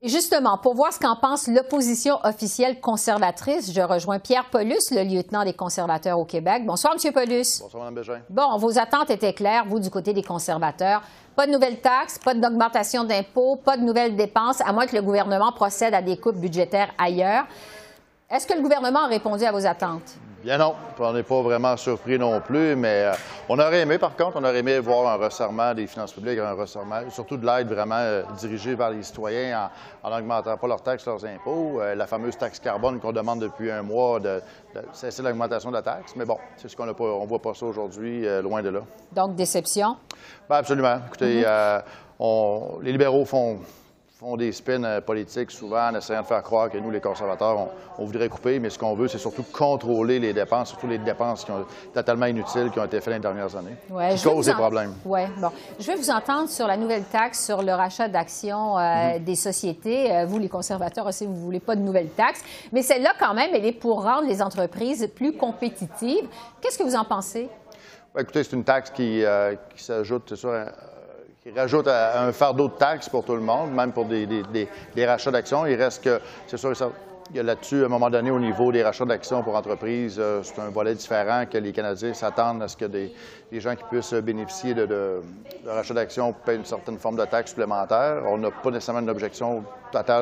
Et 0.02 0.08
justement, 0.08 0.58
pour 0.58 0.74
voir 0.74 0.92
ce 0.92 1.00
qu'en 1.00 1.16
pense 1.16 1.48
l'opposition 1.48 2.18
officielle 2.22 2.80
conservatrice, 2.80 3.72
je 3.72 3.80
rejoins 3.80 4.18
Pierre 4.18 4.48
Paulus, 4.50 4.90
le 4.90 5.02
lieutenant 5.02 5.42
des 5.42 5.54
conservateurs 5.54 6.18
au 6.18 6.24
Québec. 6.24 6.64
Bonsoir, 6.66 6.94
M. 6.94 7.12
Paulus. 7.12 7.60
Bonsoir, 7.60 7.84
Mme 7.84 7.94
Bégin. 7.94 8.20
Bon, 8.28 8.56
vos 8.58 8.78
attentes 8.78 9.10
étaient 9.10 9.32
claires, 9.32 9.64
vous, 9.66 9.80
du 9.80 9.90
côté 9.90 10.12
des 10.12 10.22
conservateurs. 10.22 11.02
Pas 11.34 11.46
de 11.46 11.52
nouvelles 11.52 11.80
taxes, 11.80 12.18
pas 12.18 12.34
d'augmentation 12.34 13.04
d'impôts, 13.04 13.56
pas 13.56 13.76
de 13.76 13.82
nouvelles 13.82 14.16
dépenses, 14.16 14.60
à 14.60 14.72
moins 14.72 14.86
que 14.86 14.94
le 14.94 15.02
gouvernement 15.02 15.50
procède 15.52 15.94
à 15.94 16.02
des 16.02 16.18
coupes 16.18 16.36
budgétaires 16.36 16.92
ailleurs. 16.98 17.46
Est-ce 18.30 18.46
que 18.46 18.54
le 18.54 18.62
gouvernement 18.62 19.04
a 19.04 19.06
répondu 19.06 19.44
à 19.44 19.52
vos 19.52 19.66
attentes? 19.66 20.18
Bien 20.46 20.58
non, 20.58 20.76
on 21.00 21.12
n'est 21.12 21.24
pas 21.24 21.42
vraiment 21.42 21.76
surpris 21.76 22.20
non 22.20 22.40
plus, 22.40 22.76
mais 22.76 23.06
euh, 23.06 23.12
on 23.48 23.58
aurait 23.58 23.80
aimé, 23.80 23.98
par 23.98 24.14
contre, 24.14 24.36
on 24.36 24.44
aurait 24.44 24.58
aimé 24.58 24.78
voir 24.78 25.12
un 25.12 25.16
resserrement 25.16 25.74
des 25.74 25.88
finances 25.88 26.12
publiques, 26.12 26.38
un 26.38 26.52
resserrement, 26.52 27.00
surtout 27.10 27.36
de 27.36 27.44
l'aide 27.44 27.66
vraiment 27.66 27.98
euh, 27.98 28.22
dirigée 28.38 28.76
vers 28.76 28.90
les 28.90 29.02
citoyens 29.02 29.68
en 30.04 30.08
n'augmentant 30.08 30.56
pas 30.56 30.68
leurs 30.68 30.82
taxes, 30.84 31.04
leurs 31.04 31.24
impôts. 31.24 31.80
Euh, 31.80 31.96
la 31.96 32.06
fameuse 32.06 32.38
taxe 32.38 32.60
carbone 32.60 33.00
qu'on 33.00 33.10
demande 33.10 33.40
depuis 33.40 33.72
un 33.72 33.82
mois, 33.82 34.20
de, 34.20 34.40
cesser 34.92 35.20
l'augmentation 35.20 35.70
de 35.70 35.74
la 35.74 35.82
taxe. 35.82 36.14
Mais 36.14 36.24
bon, 36.24 36.38
c'est 36.56 36.68
ce 36.68 36.76
qu'on 36.76 36.86
n'a 36.86 36.94
pas, 36.94 37.02
on 37.02 37.26
voit 37.26 37.42
pas 37.42 37.52
ça 37.52 37.66
aujourd'hui, 37.66 38.24
loin 38.40 38.62
de 38.62 38.68
là. 38.68 38.82
Donc, 39.10 39.34
déception? 39.34 39.96
Bien, 40.48 40.58
absolument. 40.58 41.00
Écoutez, 41.08 41.42
mm-hmm. 41.42 41.82
on, 42.20 42.78
les 42.82 42.92
libéraux 42.92 43.24
font 43.24 43.58
font 44.18 44.38
des 44.38 44.50
spins 44.50 44.82
euh, 44.82 45.02
politiques 45.02 45.50
souvent 45.50 45.90
en 45.90 45.94
essayant 45.94 46.22
de 46.22 46.26
faire 46.26 46.42
croire 46.42 46.70
que 46.70 46.78
nous, 46.78 46.90
les 46.90 47.02
conservateurs, 47.02 47.68
on, 47.98 48.04
voudrait 48.06 48.30
couper, 48.30 48.58
mais 48.58 48.70
ce 48.70 48.78
qu'on 48.78 48.94
veut, 48.94 49.08
c'est 49.08 49.18
surtout 49.18 49.42
contrôler 49.42 50.18
les 50.18 50.32
dépenses, 50.32 50.70
surtout 50.70 50.86
les 50.86 50.96
dépenses 50.96 51.44
qui 51.44 51.50
ont 51.50 51.66
totalement 51.92 52.24
inutiles 52.24 52.70
qui 52.70 52.78
ont 52.78 52.84
été 52.86 53.02
faites 53.02 53.12
les 53.12 53.20
dernières 53.20 53.54
années, 53.54 53.76
ouais, 53.90 54.14
qui 54.14 54.24
causent 54.24 54.46
des 54.46 54.54
problèmes. 54.54 54.94
Oui, 55.04 55.20
bon. 55.36 55.50
Je 55.78 55.86
vais 55.86 55.96
vous 55.96 56.10
entendre 56.10 56.48
sur 56.48 56.66
la 56.66 56.78
nouvelle 56.78 57.04
taxe 57.04 57.44
sur 57.44 57.62
le 57.62 57.72
rachat 57.72 58.08
d'actions 58.08 58.78
euh, 58.78 59.18
mhm. 59.18 59.24
des 59.24 59.34
sociétés. 59.34 60.10
Euh, 60.10 60.24
vous, 60.24 60.38
les 60.38 60.48
conservateurs 60.48 61.06
aussi, 61.06 61.26
vous 61.26 61.34
ne 61.34 61.38
voulez 61.38 61.60
pas 61.60 61.76
de 61.76 61.82
nouvelle 61.82 62.08
taxe, 62.08 62.42
mais 62.72 62.80
celle-là, 62.80 63.12
quand 63.20 63.34
même, 63.34 63.50
elle 63.52 63.66
est 63.66 63.72
pour 63.72 64.02
rendre 64.02 64.26
les 64.26 64.40
entreprises 64.40 65.10
plus 65.14 65.36
compétitives. 65.36 66.26
Qu'est-ce 66.62 66.78
que 66.78 66.84
vous 66.84 66.96
en 66.96 67.04
pensez? 67.04 67.50
écoutez, 68.18 68.42
c'est 68.44 68.56
une 68.56 68.64
taxe 68.64 68.88
qui, 68.88 69.22
qui 69.74 69.84
s'ajoute 69.84 70.36
sur 70.36 70.50
un 70.50 70.68
il 71.46 71.56
rajoute 71.56 71.86
un 71.86 72.32
fardeau 72.32 72.66
de 72.66 72.72
taxes 72.72 73.08
pour 73.08 73.24
tout 73.24 73.36
le 73.36 73.40
monde, 73.40 73.72
même 73.72 73.92
pour 73.92 74.04
des, 74.06 75.06
rachats 75.06 75.30
d'actions. 75.30 75.64
Il 75.64 75.80
reste 75.80 76.02
que, 76.02 76.20
c'est 76.48 76.56
sûr, 76.56 76.72
là-dessus, 77.32 77.82
à 77.82 77.86
un 77.86 77.88
moment 77.88 78.10
donné, 78.10 78.32
au 78.32 78.40
niveau 78.40 78.72
des 78.72 78.82
rachats 78.82 79.04
d'actions 79.04 79.44
pour 79.44 79.54
entreprises, 79.54 80.16
euh, 80.18 80.42
c'est 80.42 80.60
un 80.60 80.70
volet 80.70 80.94
différent 80.94 81.44
que 81.46 81.58
les 81.58 81.72
Canadiens 81.72 82.14
s'attendent 82.14 82.62
à 82.62 82.68
ce 82.68 82.76
que 82.76 82.86
des, 82.86 83.12
gens 83.52 83.76
qui 83.76 83.84
puissent 83.84 84.12
bénéficier 84.14 84.74
de, 84.74 85.22
rachats 85.64 85.94
d'actions 85.94 86.32
payent 86.32 86.56
une 86.56 86.64
certaine 86.64 86.98
forme 86.98 87.16
de 87.16 87.24
taxe 87.24 87.50
supplémentaire. 87.50 88.24
On 88.26 88.38
n'a 88.38 88.50
pas 88.50 88.70
nécessairement 88.72 89.02
une 89.02 89.10
objection 89.10 89.62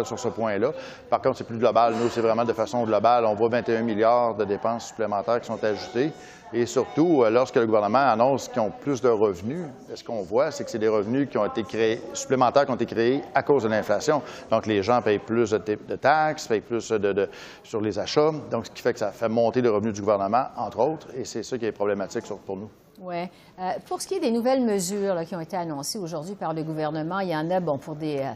sur 0.04 0.18
ce 0.18 0.28
point-là. 0.28 0.73
Par 1.11 1.21
contre, 1.21 1.38
c'est 1.38 1.47
plus 1.47 1.59
global. 1.59 1.94
Nous, 1.94 2.09
c'est 2.09 2.21
vraiment 2.21 2.44
de 2.44 2.52
façon 2.52 2.85
globale. 2.85 3.25
On 3.25 3.35
voit 3.35 3.49
21 3.49 3.83
milliards 3.83 4.35
de 4.35 4.44
dépenses 4.44 4.88
supplémentaires 4.88 5.40
qui 5.40 5.47
sont 5.47 5.62
ajoutées. 5.62 6.12
Et 6.56 6.66
surtout, 6.66 7.25
euh, 7.25 7.30
lorsque 7.30 7.56
le 7.56 7.66
gouvernement 7.66 7.99
annonce 7.99 8.49
qu'ils 8.49 8.61
ont 8.61 8.71
plus 8.71 9.00
de 9.00 9.09
revenus, 9.09 9.66
ce 9.92 10.04
qu'on 10.04 10.23
voit, 10.23 10.52
c'est 10.52 10.62
que 10.62 10.71
c'est 10.71 10.78
des 10.78 10.88
revenus 10.88 11.28
qui 11.28 11.37
ont 11.37 11.47
été 11.47 11.64
créés, 11.64 12.00
supplémentaires 12.12 12.64
qui 12.64 12.71
ont 12.71 12.76
été 12.76 12.87
créés 12.87 13.23
à 13.35 13.42
cause 13.42 13.64
de 13.64 13.68
l'inflation. 13.68 14.23
Donc, 14.50 14.66
les 14.66 14.80
gens 14.80 15.02
payent 15.02 15.18
plus 15.18 15.50
de, 15.50 15.97
taxes, 15.97 16.47
payent 16.47 16.61
plus 16.61 16.90
de, 16.90 17.28
sur 17.64 17.80
les 17.80 17.99
achats. 17.99 18.30
Donc, 18.52 18.66
ce 18.66 18.71
qui 18.71 18.83
fait 18.83 18.92
que 18.92 19.00
ça 19.00 19.11
fait 19.11 19.28
monter 19.28 19.62
les 19.62 19.68
revenus 19.68 19.94
du 19.94 20.00
gouvernement, 20.00 20.44
entre 20.56 20.78
autres, 20.78 21.09
et 21.16 21.25
c'est 21.25 21.42
ça 21.42 21.59
qui 21.59 21.66
est 21.66 21.73
problématique 21.73 22.25
pour 22.47 22.56
nous. 22.56 22.71
Oui. 23.00 23.28
Euh, 23.59 23.73
pour 23.88 24.00
ce 24.00 24.06
qui 24.06 24.14
est 24.14 24.21
des 24.21 24.30
nouvelles 24.30 24.64
mesures 24.64 25.25
qui 25.26 25.35
ont 25.35 25.40
été 25.40 25.56
annoncées 25.56 25.99
aujourd'hui 25.99 26.37
par 26.37 26.54
le 26.54 26.62
gouvernement, 26.62 27.18
il 27.18 27.30
y 27.30 27.37
en 27.37 27.50
a, 27.50 27.59
bon, 27.59 27.78
pour 27.78 27.97
des. 27.97 28.18
Euh, 28.18 28.33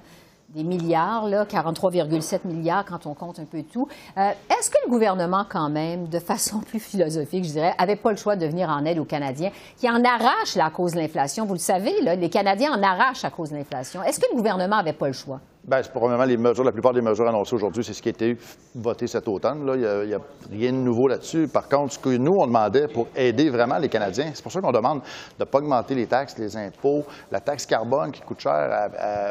des 0.48 0.64
milliards, 0.64 1.28
43,7 1.28 2.40
milliards 2.44 2.84
quand 2.84 3.06
on 3.06 3.14
compte 3.14 3.38
un 3.38 3.44
peu 3.44 3.62
tout. 3.62 3.86
Euh, 4.16 4.30
est-ce 4.50 4.70
que 4.70 4.78
le 4.84 4.90
gouvernement, 4.90 5.44
quand 5.48 5.68
même, 5.68 6.08
de 6.08 6.18
façon 6.18 6.58
plus 6.66 6.80
philosophique, 6.80 7.44
je 7.44 7.50
dirais, 7.50 7.74
avait 7.78 7.96
pas 7.96 8.10
le 8.10 8.16
choix 8.16 8.36
de 8.36 8.46
venir 8.46 8.70
en 8.70 8.84
aide 8.84 8.98
aux 8.98 9.04
Canadiens 9.04 9.50
qui 9.76 9.88
en 9.88 10.02
arrachent 10.02 10.56
à 10.56 10.70
cause 10.70 10.92
de 10.92 11.00
l'inflation? 11.00 11.44
Vous 11.44 11.54
le 11.54 11.58
savez, 11.58 11.92
les 12.00 12.30
Canadiens 12.30 12.72
en 12.72 12.82
arrachent 12.82 13.24
à 13.24 13.30
cause 13.30 13.50
de 13.50 13.56
l'inflation. 13.56 14.02
Est-ce 14.02 14.20
que 14.20 14.26
le 14.30 14.36
gouvernement 14.36 14.76
n'avait 14.76 14.92
pas 14.92 15.08
le 15.08 15.12
choix? 15.12 15.40
Bien, 15.68 15.82
c'est 15.82 15.92
probablement 15.92 16.24
les 16.24 16.38
mesures, 16.38 16.64
la 16.64 16.72
plupart 16.72 16.94
des 16.94 17.02
mesures 17.02 17.28
annoncées 17.28 17.54
aujourd'hui, 17.54 17.84
c'est 17.84 17.92
ce 17.92 18.00
qui 18.00 18.08
a 18.08 18.12
été 18.12 18.38
voté 18.74 19.06
cet 19.06 19.28
automne. 19.28 19.66
Là. 19.66 19.74
Il 20.02 20.08
n'y 20.08 20.14
a, 20.14 20.20
rien 20.50 20.72
de 20.72 20.78
nouveau 20.78 21.08
là-dessus. 21.08 21.46
Par 21.46 21.68
contre, 21.68 21.92
ce 21.92 21.98
que 21.98 22.08
nous, 22.08 22.32
on 22.38 22.46
demandait 22.46 22.88
pour 22.88 23.08
aider 23.14 23.50
vraiment 23.50 23.76
les 23.76 23.90
Canadiens, 23.90 24.30
c'est 24.32 24.42
pour 24.42 24.50
ça 24.50 24.62
qu'on 24.62 24.72
demande 24.72 25.00
de 25.00 25.04
ne 25.40 25.44
pas 25.44 25.58
augmenter 25.58 25.94
les 25.94 26.06
taxes, 26.06 26.38
les 26.38 26.56
impôts, 26.56 27.04
la 27.30 27.40
taxe 27.40 27.66
carbone 27.66 28.12
qui 28.12 28.22
coûte 28.22 28.40
cher 28.40 28.88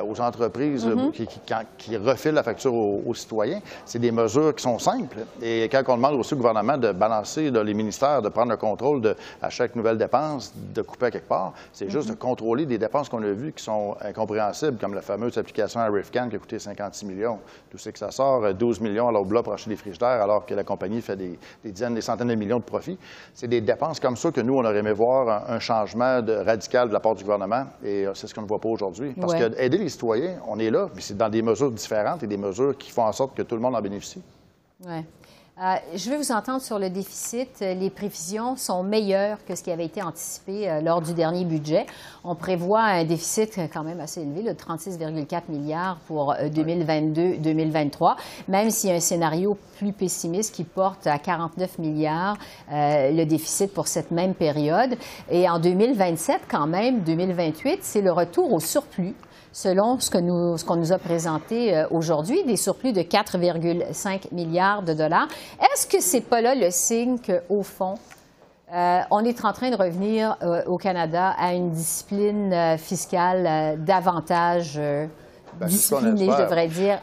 aux 0.08 0.22
entreprises 0.22 0.86
mm-hmm. 0.86 1.12
qui, 1.12 1.28
qui, 1.80 1.98
refilent 1.98 2.36
la 2.36 2.44
facture 2.44 2.76
aux, 2.76 3.14
citoyens. 3.16 3.60
C'est 3.84 3.98
des 3.98 4.12
mesures 4.12 4.54
qui 4.54 4.62
sont 4.62 4.78
simples. 4.78 5.18
Et 5.42 5.68
quand 5.72 5.82
on 5.88 5.96
demande 5.96 6.20
aussi 6.20 6.36
au 6.36 6.38
gouvernement 6.38 6.78
de 6.78 6.92
balancer 6.92 7.50
les 7.50 7.74
ministères, 7.74 8.22
de 8.22 8.30
prendre 8.30 8.52
le 8.52 8.58
contrôle 8.58 9.02
de, 9.02 9.16
à 9.42 9.50
chaque 9.50 9.76
nouvelle 9.76 9.98
dépense, 9.98 10.54
de 10.56 10.84
couper 10.84 11.08
à 11.08 11.12
quelque 11.12 11.28
part, 11.28 11.54
c'est 11.74 11.90
juste 11.90 12.10
de 12.10 12.14
mm-hmm. 12.14 12.18
contrôler 12.18 12.68
des 12.68 12.78
dépenses 12.78 13.10
qu'on 13.10 13.24
a 13.24 13.32
vues 13.32 13.54
qui 13.54 13.64
sont 13.64 13.96
incompréhensibles, 14.02 14.78
comme 14.78 14.94
la 14.94 15.02
fameuse 15.02 15.36
application 15.36 15.80
à 15.80 15.88
RIFCAN 15.88 16.27
qui 16.30 16.36
a 16.36 16.40
coûté 16.40 16.60
56 16.60 17.06
millions. 17.06 17.40
Tout 17.70 17.78
ce 17.78 17.90
que 17.90 18.00
ça 18.00 18.12
sort, 18.12 18.54
12 18.54 18.80
euh, 18.80 18.84
millions 18.84 19.08
à 19.08 19.12
l'Obla 19.12 19.44
pour 19.44 19.54
acheter 19.54 19.70
des 19.70 19.76
frigidaires, 19.76 20.22
alors 20.22 20.46
que 20.46 20.54
la 20.54 20.64
compagnie 20.64 21.02
fait 21.02 21.16
des, 21.16 21.40
dizaines, 21.64 21.96
des 21.96 22.02
centaines 22.02 22.28
de 22.28 22.36
millions 22.36 22.60
de 22.60 22.64
profits. 22.64 22.98
C'est 23.34 23.48
des 23.48 23.62
dépenses 23.62 24.00
comme 24.00 24.18
ça 24.18 24.32
que 24.32 24.42
nous, 24.42 24.56
on 24.56 24.66
aurait 24.66 24.78
aimé 24.78 24.94
voir 24.94 25.50
un, 25.50 25.60
changement 25.60 26.22
de, 26.22 26.34
radical 26.34 26.90
de 26.90 26.94
la 26.94 27.00
part 27.00 27.16
du 27.16 27.24
gouvernement, 27.24 27.66
et 27.84 28.08
euh, 28.08 28.14
c'est 28.14 28.28
ce 28.28 28.34
qu'on 28.34 28.44
ne 28.44 28.48
voit 28.48 28.62
pas 28.62 28.70
aujourd'hui. 28.70 29.14
Parce 29.20 29.34
qu'aider 29.34 29.78
les 29.78 29.90
citoyens, 29.90 30.40
on 30.48 30.60
est 30.60 30.70
là, 30.70 30.90
mais 30.96 31.02
c'est 31.02 31.18
dans 31.18 31.30
des 31.30 31.42
mesures 31.42 31.72
différentes 31.72 32.24
et 32.24 32.28
des 32.28 32.38
mesures 32.38 32.78
qui 32.78 32.92
font 32.92 33.04
en 33.04 33.12
sorte 33.12 33.36
que 33.36 33.42
tout 33.42 33.56
le 33.56 33.62
monde 33.62 33.76
en 33.76 33.82
bénéficie. 33.82 34.22
Ouais. 34.86 35.04
Euh, 35.60 35.76
je 35.96 36.12
vais 36.12 36.18
vous 36.18 36.32
entendre 36.32 36.62
sur 36.62 36.78
le 36.78 36.92
déficit. 36.92 37.62
Les 37.62 37.90
prévisions 37.90 38.56
sont 38.56 38.84
meilleures 38.84 39.44
que 39.44 39.56
ce 39.56 39.64
qui 39.64 39.72
avait 39.72 39.86
été 39.86 40.04
anticipé 40.04 40.70
euh, 40.70 40.82
lors 40.82 41.02
du 41.02 41.16
dernier 41.16 41.46
budget. 41.46 41.88
On 42.24 42.36
prévoit 42.36 42.84
un 42.84 43.04
déficit 43.06 43.60
quand 43.74 43.84
même 43.84 44.00
assez 44.00 44.22
élevé, 44.22 44.44
de 44.44 44.52
36,4 44.52 45.50
milliards 45.50 45.98
pour 46.06 46.36
2022-2023, 46.36 48.12
euh, 48.12 48.16
même 48.48 48.70
s'il 48.70 48.92
y 48.92 48.94
a 48.94 48.98
un 48.98 49.00
scénario 49.00 49.58
plus 49.80 49.94
pessimiste 49.94 50.54
qui 50.54 50.64
porte 50.64 51.08
à 51.08 51.18
49 51.18 51.80
milliards 51.80 52.38
le 52.70 53.24
déficit 53.24 53.74
pour 53.74 53.88
cette 53.88 54.12
même 54.12 54.36
période. 54.36 54.96
Et 55.32 55.50
en 55.50 55.60
2027, 55.60 56.42
quand 56.48 56.68
même, 56.68 57.02
2028, 57.02 57.80
c'est 57.82 58.02
le 58.02 58.12
retour 58.12 58.54
au 58.54 58.60
surplus 58.60 59.16
selon 59.58 60.00
ce 60.00 60.12
qu'on 60.12 60.22
nous, 60.22 60.56
nous, 60.76 60.94
a 60.94 61.00
présenté 61.00 61.76
euh, 61.76 61.88
aujourd'hui, 61.90 62.44
des 62.44 62.58
surplus 62.58 62.94
de 62.94 63.02
4,5 63.02 64.32
milliards 64.32 64.84
de 64.84 64.94
dollars. 64.94 65.28
Est-ce 65.60 65.88
que 65.88 66.00
c'est 66.00 66.22
pas 66.22 66.42
là 66.42 66.54
le 66.54 66.70
signe 66.70 67.18
qu'au 67.18 67.64
fond, 67.64 67.96
euh, 68.72 69.00
on 69.10 69.26
est 69.26 69.44
en 69.44 69.54
train 69.54 69.72
de 69.72 69.76
revenir 69.76 70.38
euh, 70.44 70.64
au 70.68 70.78
Canada 70.78 71.34
à 71.40 71.56
une 71.56 71.72
discipline 71.72 72.78
fiscale 72.78 73.84
davantage 73.84 74.80
ben, 75.60 75.68
discipliné, 75.68 76.30
je 76.32 76.44
devrais 76.44 76.68
dire, 76.68 77.00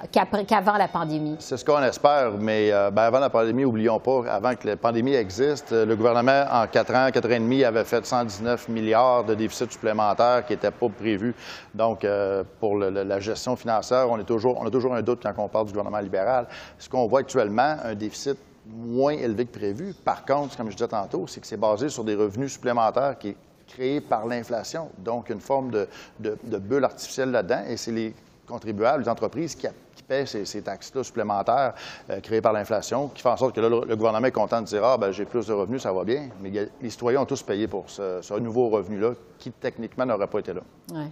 qu'avant 0.47 0.77
la 0.77 0.89
pandémie. 0.89 1.37
C'est 1.39 1.57
ce 1.57 1.65
qu'on 1.65 1.83
espère, 1.83 2.33
mais 2.39 2.73
euh, 2.73 2.91
ben, 2.91 3.03
avant 3.03 3.19
la 3.19 3.31
pandémie, 3.31 3.65
oublions 3.65 4.01
pas, 4.01 4.23
avant 4.29 4.55
que 4.55 4.67
la 4.67 4.77
pandémie 4.77 5.15
existe, 5.15 5.73
euh, 5.73 5.85
le 5.85 5.97
gouvernement, 5.97 6.45
en 6.51 6.67
quatre 6.67 6.95
ans, 6.95 7.09
quatre 7.13 7.29
ans 7.29 7.35
et 7.35 7.41
demi, 7.41 7.65
avait 7.65 7.85
fait 7.85 8.05
119 8.05 8.69
milliards 8.69 9.25
de 9.25 9.35
déficits 9.35 9.71
supplémentaires 9.71 10.45
qui 10.47 10.53
n'étaient 10.53 10.71
pas 10.71 10.89
prévus. 10.89 11.35
Donc, 11.75 12.05
euh, 12.05 12.45
pour 12.61 12.79
la 12.79 13.21
gestion 13.21 13.57
financière, 13.57 14.09
on, 14.11 14.19
est 14.19 14.25
toujours, 14.25 14.61
on 14.61 14.67
a 14.67 14.71
toujours 14.71 14.95
un 14.95 15.03
doute 15.03 15.21
quand 15.23 15.35
on 15.39 15.49
parle 15.49 15.67
du 15.67 15.73
gouvernement 15.73 16.01
libéral. 16.01 16.47
Ce 16.79 16.89
qu'on 16.89 17.07
voit 17.07 17.21
actuellement, 17.21 17.77
un 17.83 17.95
déficit 17.95 18.39
moins 18.67 19.13
élevé 19.13 19.47
que 19.47 19.59
prévu. 19.59 19.95
Par 20.05 20.25
contre, 20.25 20.57
comme 20.57 20.71
je 20.71 20.77
disais 20.77 20.89
tantôt, 20.89 21.27
c'est 21.27 21.41
que 21.41 21.47
c'est 21.47 21.57
basé 21.57 21.89
sur 21.89 22.05
des 22.05 22.15
revenus 22.15 22.53
supplémentaires 22.53 23.19
qui 23.19 23.31
est 23.31 23.37
créé 23.67 24.01
par 24.01 24.27
l'inflation. 24.27 24.91
Donc, 24.99 25.31
une 25.31 25.41
forme 25.41 25.71
de, 25.71 25.89
de, 26.21 26.37
de 26.45 26.59
bulle 26.59 26.85
artificielle 26.85 27.31
là-dedans. 27.31 27.65
Et 27.69 27.77
c'est 27.77 27.93
les 27.93 28.15
contribuables, 28.47 29.03
les 29.03 29.09
entreprises 29.09 29.55
qui, 29.55 29.67
paient 30.07 30.27
ces, 30.27 30.61
taxes-là 30.61 31.03
supplémentaires 31.03 31.73
euh, 32.11 32.21
créées 32.21 32.43
par 32.43 32.53
l'inflation, 32.53 33.09
qui 33.09 33.23
font 33.23 33.31
en 33.31 33.37
sorte 33.39 33.55
que 33.55 33.61
le, 33.61 33.97
gouvernement 33.97 34.27
est 34.27 34.33
content 34.33 34.61
de 34.61 34.67
dire 34.67 34.85
Ah, 34.85 34.99
ben 34.99 35.13
j'ai 35.13 35.25
plus 35.25 35.47
de 35.47 35.53
revenus, 35.55 35.81
ça 35.81 35.95
va 35.95 36.05
bien. 36.05 36.29
Mais 36.43 36.51
les 36.81 36.91
citoyens 36.91 37.23
ont 37.23 37.27
tous 37.27 37.43
payé 37.43 37.67
pour 37.69 37.89
ce, 37.89 38.39
nouveau 38.39 38.69
revenu-là, 38.69 39.13
qui 39.39 39.51
techniquement 39.51 40.05
n'aurait 40.05 40.27
pas 40.27 40.41
été 40.41 40.53
là. 40.53 40.61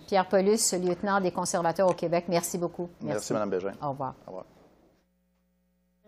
Pierre 0.06 0.28
Paulus, 0.28 0.74
lieutenant 0.74 1.20
des 1.20 1.30
conservateurs 1.30 1.88
au 1.88 1.94
Québec, 1.94 2.26
merci 2.28 2.58
beaucoup. 2.58 2.90
Merci, 3.00 3.32
merci 3.32 3.32
Mme 3.32 3.50
Bégin. 3.50 3.72
Au 3.82 3.90
revoir. 3.90 4.14
Au 4.26 4.30
revoir. 4.30 4.44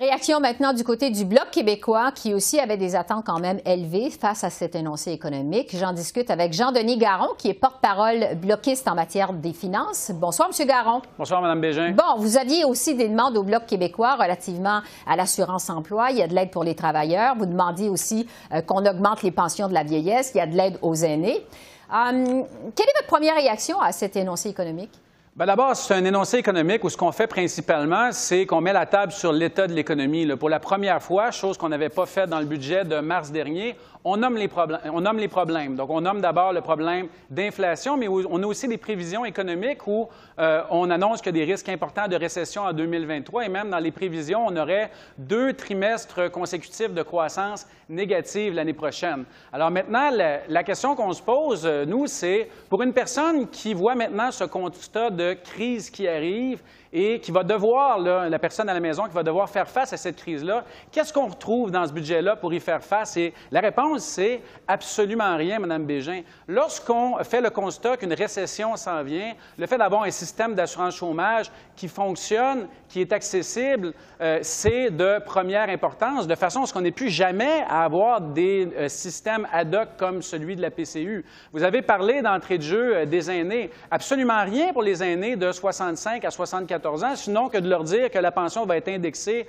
Réaction 0.01 0.41
maintenant 0.41 0.73
du 0.73 0.83
côté 0.83 1.11
du 1.11 1.25
Bloc 1.25 1.53
québécois, 1.53 2.11
qui 2.13 2.35
aussi 2.35 2.59
avait 2.59 2.77
des 2.77 2.97
attentes 2.97 3.25
quand 3.25 3.39
même 3.39 3.61
élevées 3.65 4.11
face 4.11 4.43
à 4.43 4.51
cet 4.51 4.75
énoncé 4.75 5.13
économique. 5.13 5.69
J'en 5.79 5.93
discute 5.93 6.31
avec 6.31 6.53
Jean-Denis 6.53 6.99
Garon, 6.99 7.29
qui 7.39 7.49
est 7.49 7.55
porte-parole 7.55 8.35
bloquiste 8.35 8.89
en 8.89 8.97
matière 8.97 9.33
des 9.33 9.53
finances. 9.53 10.11
Bonsoir, 10.13 10.51
M. 10.51 10.67
Garon. 10.67 11.01
Bonsoir, 11.17 11.41
Mme 11.43 11.61
Bégin. 11.61 11.93
Bon, 11.93 12.19
vous 12.19 12.37
aviez 12.37 12.65
aussi 12.65 12.97
des 12.97 13.09
demandes 13.09 13.37
au 13.37 13.45
Bloc 13.45 13.67
québécois 13.67 14.17
relativement 14.17 14.81
à 15.07 15.15
l'assurance-emploi. 15.15 16.11
Il 16.11 16.17
y 16.17 16.23
a 16.23 16.27
de 16.27 16.35
l'aide 16.35 16.51
pour 16.51 16.65
les 16.65 16.75
travailleurs. 16.75 17.37
Vous 17.37 17.47
demandiez 17.47 17.89
aussi 17.89 18.27
euh, 18.53 18.63
qu'on 18.63 18.85
augmente 18.87 19.23
les 19.23 19.31
pensions 19.31 19.69
de 19.69 19.75
la 19.75 19.85
vieillesse. 19.85 20.33
Il 20.35 20.39
y 20.39 20.41
a 20.41 20.47
de 20.49 20.57
l'aide 20.57 20.77
aux 20.83 20.97
aînés. 20.97 21.47
Hum, 21.93 22.45
quelle 22.75 22.89
est 22.89 22.97
votre 22.97 23.07
première 23.07 23.37
réaction 23.37 23.81
à 23.81 23.93
cet 23.93 24.17
énoncé 24.17 24.49
économique? 24.49 24.91
Ben, 25.37 25.47
d'abord, 25.47 25.75
c'est 25.75 25.95
un 25.95 26.05
énoncé 26.05 26.37
économique 26.37 26.85
où 26.85 26.89
ce 26.89 26.97
qu'on 26.97 27.11
fait 27.11 27.27
principalement, 27.27 28.13
c'est 28.13 28.47
qu'on 28.47 28.61
met 28.61 28.73
la 28.73 28.87
table 28.87 29.11
sur 29.11 29.33
l'état 29.33 29.67
de 29.67 29.73
l'économie. 29.73 30.29
Pour 30.37 30.49
la 30.49 30.61
première 30.61 31.03
fois, 31.03 31.33
chose 31.33 31.59
qu'on 31.59 31.71
n'avait 31.71 31.89
pas 31.89 32.07
faite 32.07 32.31
dans 32.31 32.39
le 32.39 32.47
budget 32.47 32.85
de 32.85 33.01
mars 33.01 33.33
dernier, 33.33 33.75
on 34.05 34.19
nomme, 34.19 34.37
les 34.37 35.29
problèmes. 35.29 35.77
Donc, 35.77 35.89
on 35.91 36.03
nomme 36.03 36.21
d'abord 36.21 36.53
le 36.53 36.61
problème 36.61 37.09
d'inflation, 37.31 37.97
mais 37.97 38.07
on 38.07 38.43
a 38.43 38.47
aussi 38.47 38.69
des 38.69 38.77
prévisions 38.77 39.25
économiques 39.25 39.87
où 39.87 40.09
euh, 40.39 40.63
on 40.71 40.91
annonce 40.91 41.23
qu'il 41.23 41.35
y 41.35 41.41
a 41.41 41.45
des 41.45 41.51
risques 41.51 41.71
importants 41.71 42.07
de 42.07 42.17
récession 42.17 42.63
en 42.63 42.73
2023 42.75 43.47
et 43.47 43.49
même 43.49 43.71
dans 43.71 43.79
les 43.79 43.91
prévisions, 43.91 44.45
on 44.47 44.57
aurait 44.57 44.91
deux 45.17 45.55
trimestres 45.55 46.31
consécutifs 46.31 46.93
de 46.93 47.03
croissance 47.03 47.67
négative 47.89 48.53
l'année 48.53 48.75
prochaine. 48.75 49.25
Alors 49.53 49.71
maintenant, 49.71 50.11
la, 50.11 50.65
question 50.65 50.95
qu'on 50.95 51.13
se 51.13 51.23
pose, 51.23 51.65
euh, 51.65 51.87
nous, 51.87 52.07
c'est 52.07 52.49
pour 52.69 52.83
une 52.83 52.93
personne 52.93 53.49
qui 53.49 53.73
voit 53.73 53.95
maintenant 53.95 54.31
ce 54.31 54.45
constat 54.45 55.11
de 55.11 55.24
crise 55.33 55.91
qui 55.91 56.07
arrive, 56.07 56.61
et 56.97 57.19
qui 57.19 57.33
va 57.33 57.43
devoir, 57.43 57.99
la 57.99 58.39
personne 58.39 58.69
à 58.69 58.73
la 58.73 58.79
maison 58.79 59.05
qui 59.09 59.15
va 59.15 59.25
devoir 59.25 59.51
faire 59.51 59.69
face 59.69 59.93
à 59.93 59.97
cette 59.97 60.15
crise-là, 60.15 60.65
qu'est-ce 60.93 61.13
qu'on 61.13 61.27
retrouve 61.27 61.73
dans 61.73 61.85
ce 61.85 61.93
budget-là 61.93 62.37
pour 62.37 62.55
y 62.55 62.61
faire 62.61 62.85
face? 62.85 63.17
Et 63.17 63.35
la 63.51 63.61
réponse, 63.61 64.05
c'est 64.05 64.41
absolument 64.69 65.37
rien, 65.37 65.59
Mme 65.59 65.85
Bégin. 65.85 66.23
Lorsqu'on 66.47 67.17
fait 67.25 67.41
le 67.41 67.51
constat 67.51 67.97
qu'une 67.97 68.13
récession 68.13 68.77
s'en 68.77 69.03
vient, 69.03 69.33
le 69.59 69.67
fait 69.67 69.77
d'avoir 69.77 70.05
un 70.05 70.11
système 70.13 70.55
d'assurance 70.55 70.95
chômage 70.95 71.51
qui 71.75 71.89
fonctionne, 71.89 72.69
qui 72.89 73.01
est 73.01 73.13
accessible, 73.13 73.93
euh, 74.21 74.39
c'est 74.43 74.91
de 74.91 75.19
première 75.27 75.69
importance, 75.69 76.29
de 76.29 76.35
façon 76.37 76.63
à 76.63 76.67
ce 76.67 76.73
qu'on 76.73 76.83
n'ait 76.83 76.93
plus 76.93 77.11
jamais 77.11 77.65
à 77.69 77.83
avoir 77.83 78.21
des 78.21 78.69
euh, 78.77 78.89
systèmes 78.89 79.49
ad 79.53 79.75
hoc 79.75 79.89
comme 79.99 80.23
celui 80.23 80.55
de 80.55 80.63
la 80.63 80.71
PCU. 80.71 81.25
Vous 81.53 81.65
avez 81.65 81.83
parlé 81.83 82.23
d'entrée 82.23 82.59
de 82.59 82.63
jeu 82.63 82.97
euh, 82.99 83.05
des 83.05 83.33
aînés. 83.33 83.73
Absolument 83.91 84.45
rien 84.45 84.73
pour 84.73 84.83
les 84.83 85.03
aînés 85.03 85.35
de 85.35 85.51
65 85.51 86.25
à 86.25 86.31
74 86.31 86.84
ans, 86.87 87.17
sinon 87.17 87.49
que 87.49 87.59
de 87.59 87.69
leur 87.69 87.85
dire 87.85 88.11
que 88.11 88.19
la 88.19 88.33
pension 88.33 88.67
va 88.67 88.77
être 88.77 88.89
indexée 88.89 89.47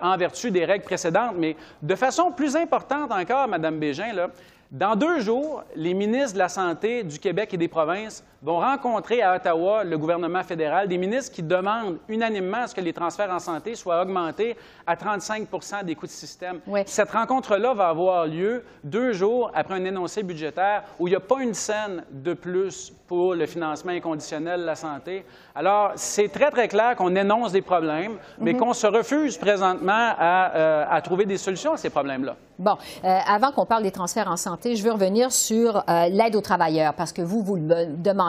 en 0.00 0.16
vertu 0.16 0.50
des 0.50 0.64
règles 0.64 0.84
précédentes. 0.84 1.34
Mais 1.36 1.56
de 1.82 1.94
façon 1.94 2.32
plus 2.32 2.56
importante 2.56 3.10
encore, 3.10 3.48
Mme 3.48 3.78
Bégin, 3.78 4.12
dans 4.70 4.96
deux 4.96 5.20
jours, 5.20 5.62
les 5.76 5.94
ministres 5.94 6.34
de 6.34 6.38
la 6.38 6.48
Santé 6.48 7.04
du 7.04 7.18
Québec 7.18 7.54
et 7.54 7.56
des 7.56 7.68
provinces 7.68 8.24
vont 8.44 8.58
rencontrer 8.58 9.22
à 9.22 9.34
Ottawa 9.34 9.84
le 9.84 9.96
gouvernement 9.96 10.42
fédéral, 10.42 10.86
des 10.86 10.98
ministres 10.98 11.34
qui 11.34 11.42
demandent 11.42 11.96
unanimement 12.08 12.58
à 12.58 12.66
ce 12.66 12.74
que 12.74 12.80
les 12.82 12.92
transferts 12.92 13.30
en 13.30 13.38
santé 13.38 13.74
soient 13.74 14.02
augmentés 14.02 14.54
à 14.86 14.96
35 14.96 15.48
des 15.84 15.94
coûts 15.94 16.06
de 16.06 16.10
système. 16.10 16.60
Cette 16.84 17.10
rencontre-là 17.10 17.72
va 17.72 17.88
avoir 17.88 18.26
lieu 18.26 18.62
deux 18.84 19.12
jours 19.14 19.50
après 19.54 19.74
un 19.74 19.84
énoncé 19.84 20.22
budgétaire 20.22 20.84
où 20.98 21.08
il 21.08 21.12
n'y 21.12 21.16
a 21.16 21.20
pas 21.20 21.40
une 21.40 21.54
scène 21.54 22.04
de 22.10 22.34
plus 22.34 22.92
pour 23.06 23.34
le 23.34 23.46
financement 23.46 23.92
inconditionnel 23.92 24.60
de 24.60 24.66
la 24.66 24.74
santé. 24.74 25.24
Alors, 25.54 25.92
c'est 25.94 26.28
très, 26.28 26.50
très 26.50 26.68
clair 26.68 26.96
qu'on 26.96 27.14
énonce 27.14 27.52
des 27.52 27.62
problèmes, 27.62 28.18
mais 28.38 28.52
mhm. 28.52 28.60
qu'on 28.60 28.72
se 28.72 28.86
refuse 28.86 29.36
présentement 29.38 30.12
euh, 30.20 30.84
à, 30.88 31.00
trouver 31.02 31.26
des 31.26 31.36
solutions 31.36 31.74
à 31.74 31.76
ces 31.76 31.90
problèmes-là. 31.90 32.36
Bon, 32.58 32.76
euh, 33.04 33.18
avant 33.26 33.50
qu'on 33.50 33.66
parle 33.66 33.82
des 33.82 33.90
transferts 33.90 34.28
en 34.28 34.36
santé, 34.36 34.76
je 34.76 34.82
veux 34.82 34.92
revenir 34.92 35.32
sur 35.32 35.76
euh, 35.88 36.08
l'aide 36.08 36.36
aux 36.36 36.40
travailleurs, 36.40 36.94
parce 36.94 37.12
que 37.12 37.20
vous, 37.20 37.42
vous 37.42 37.56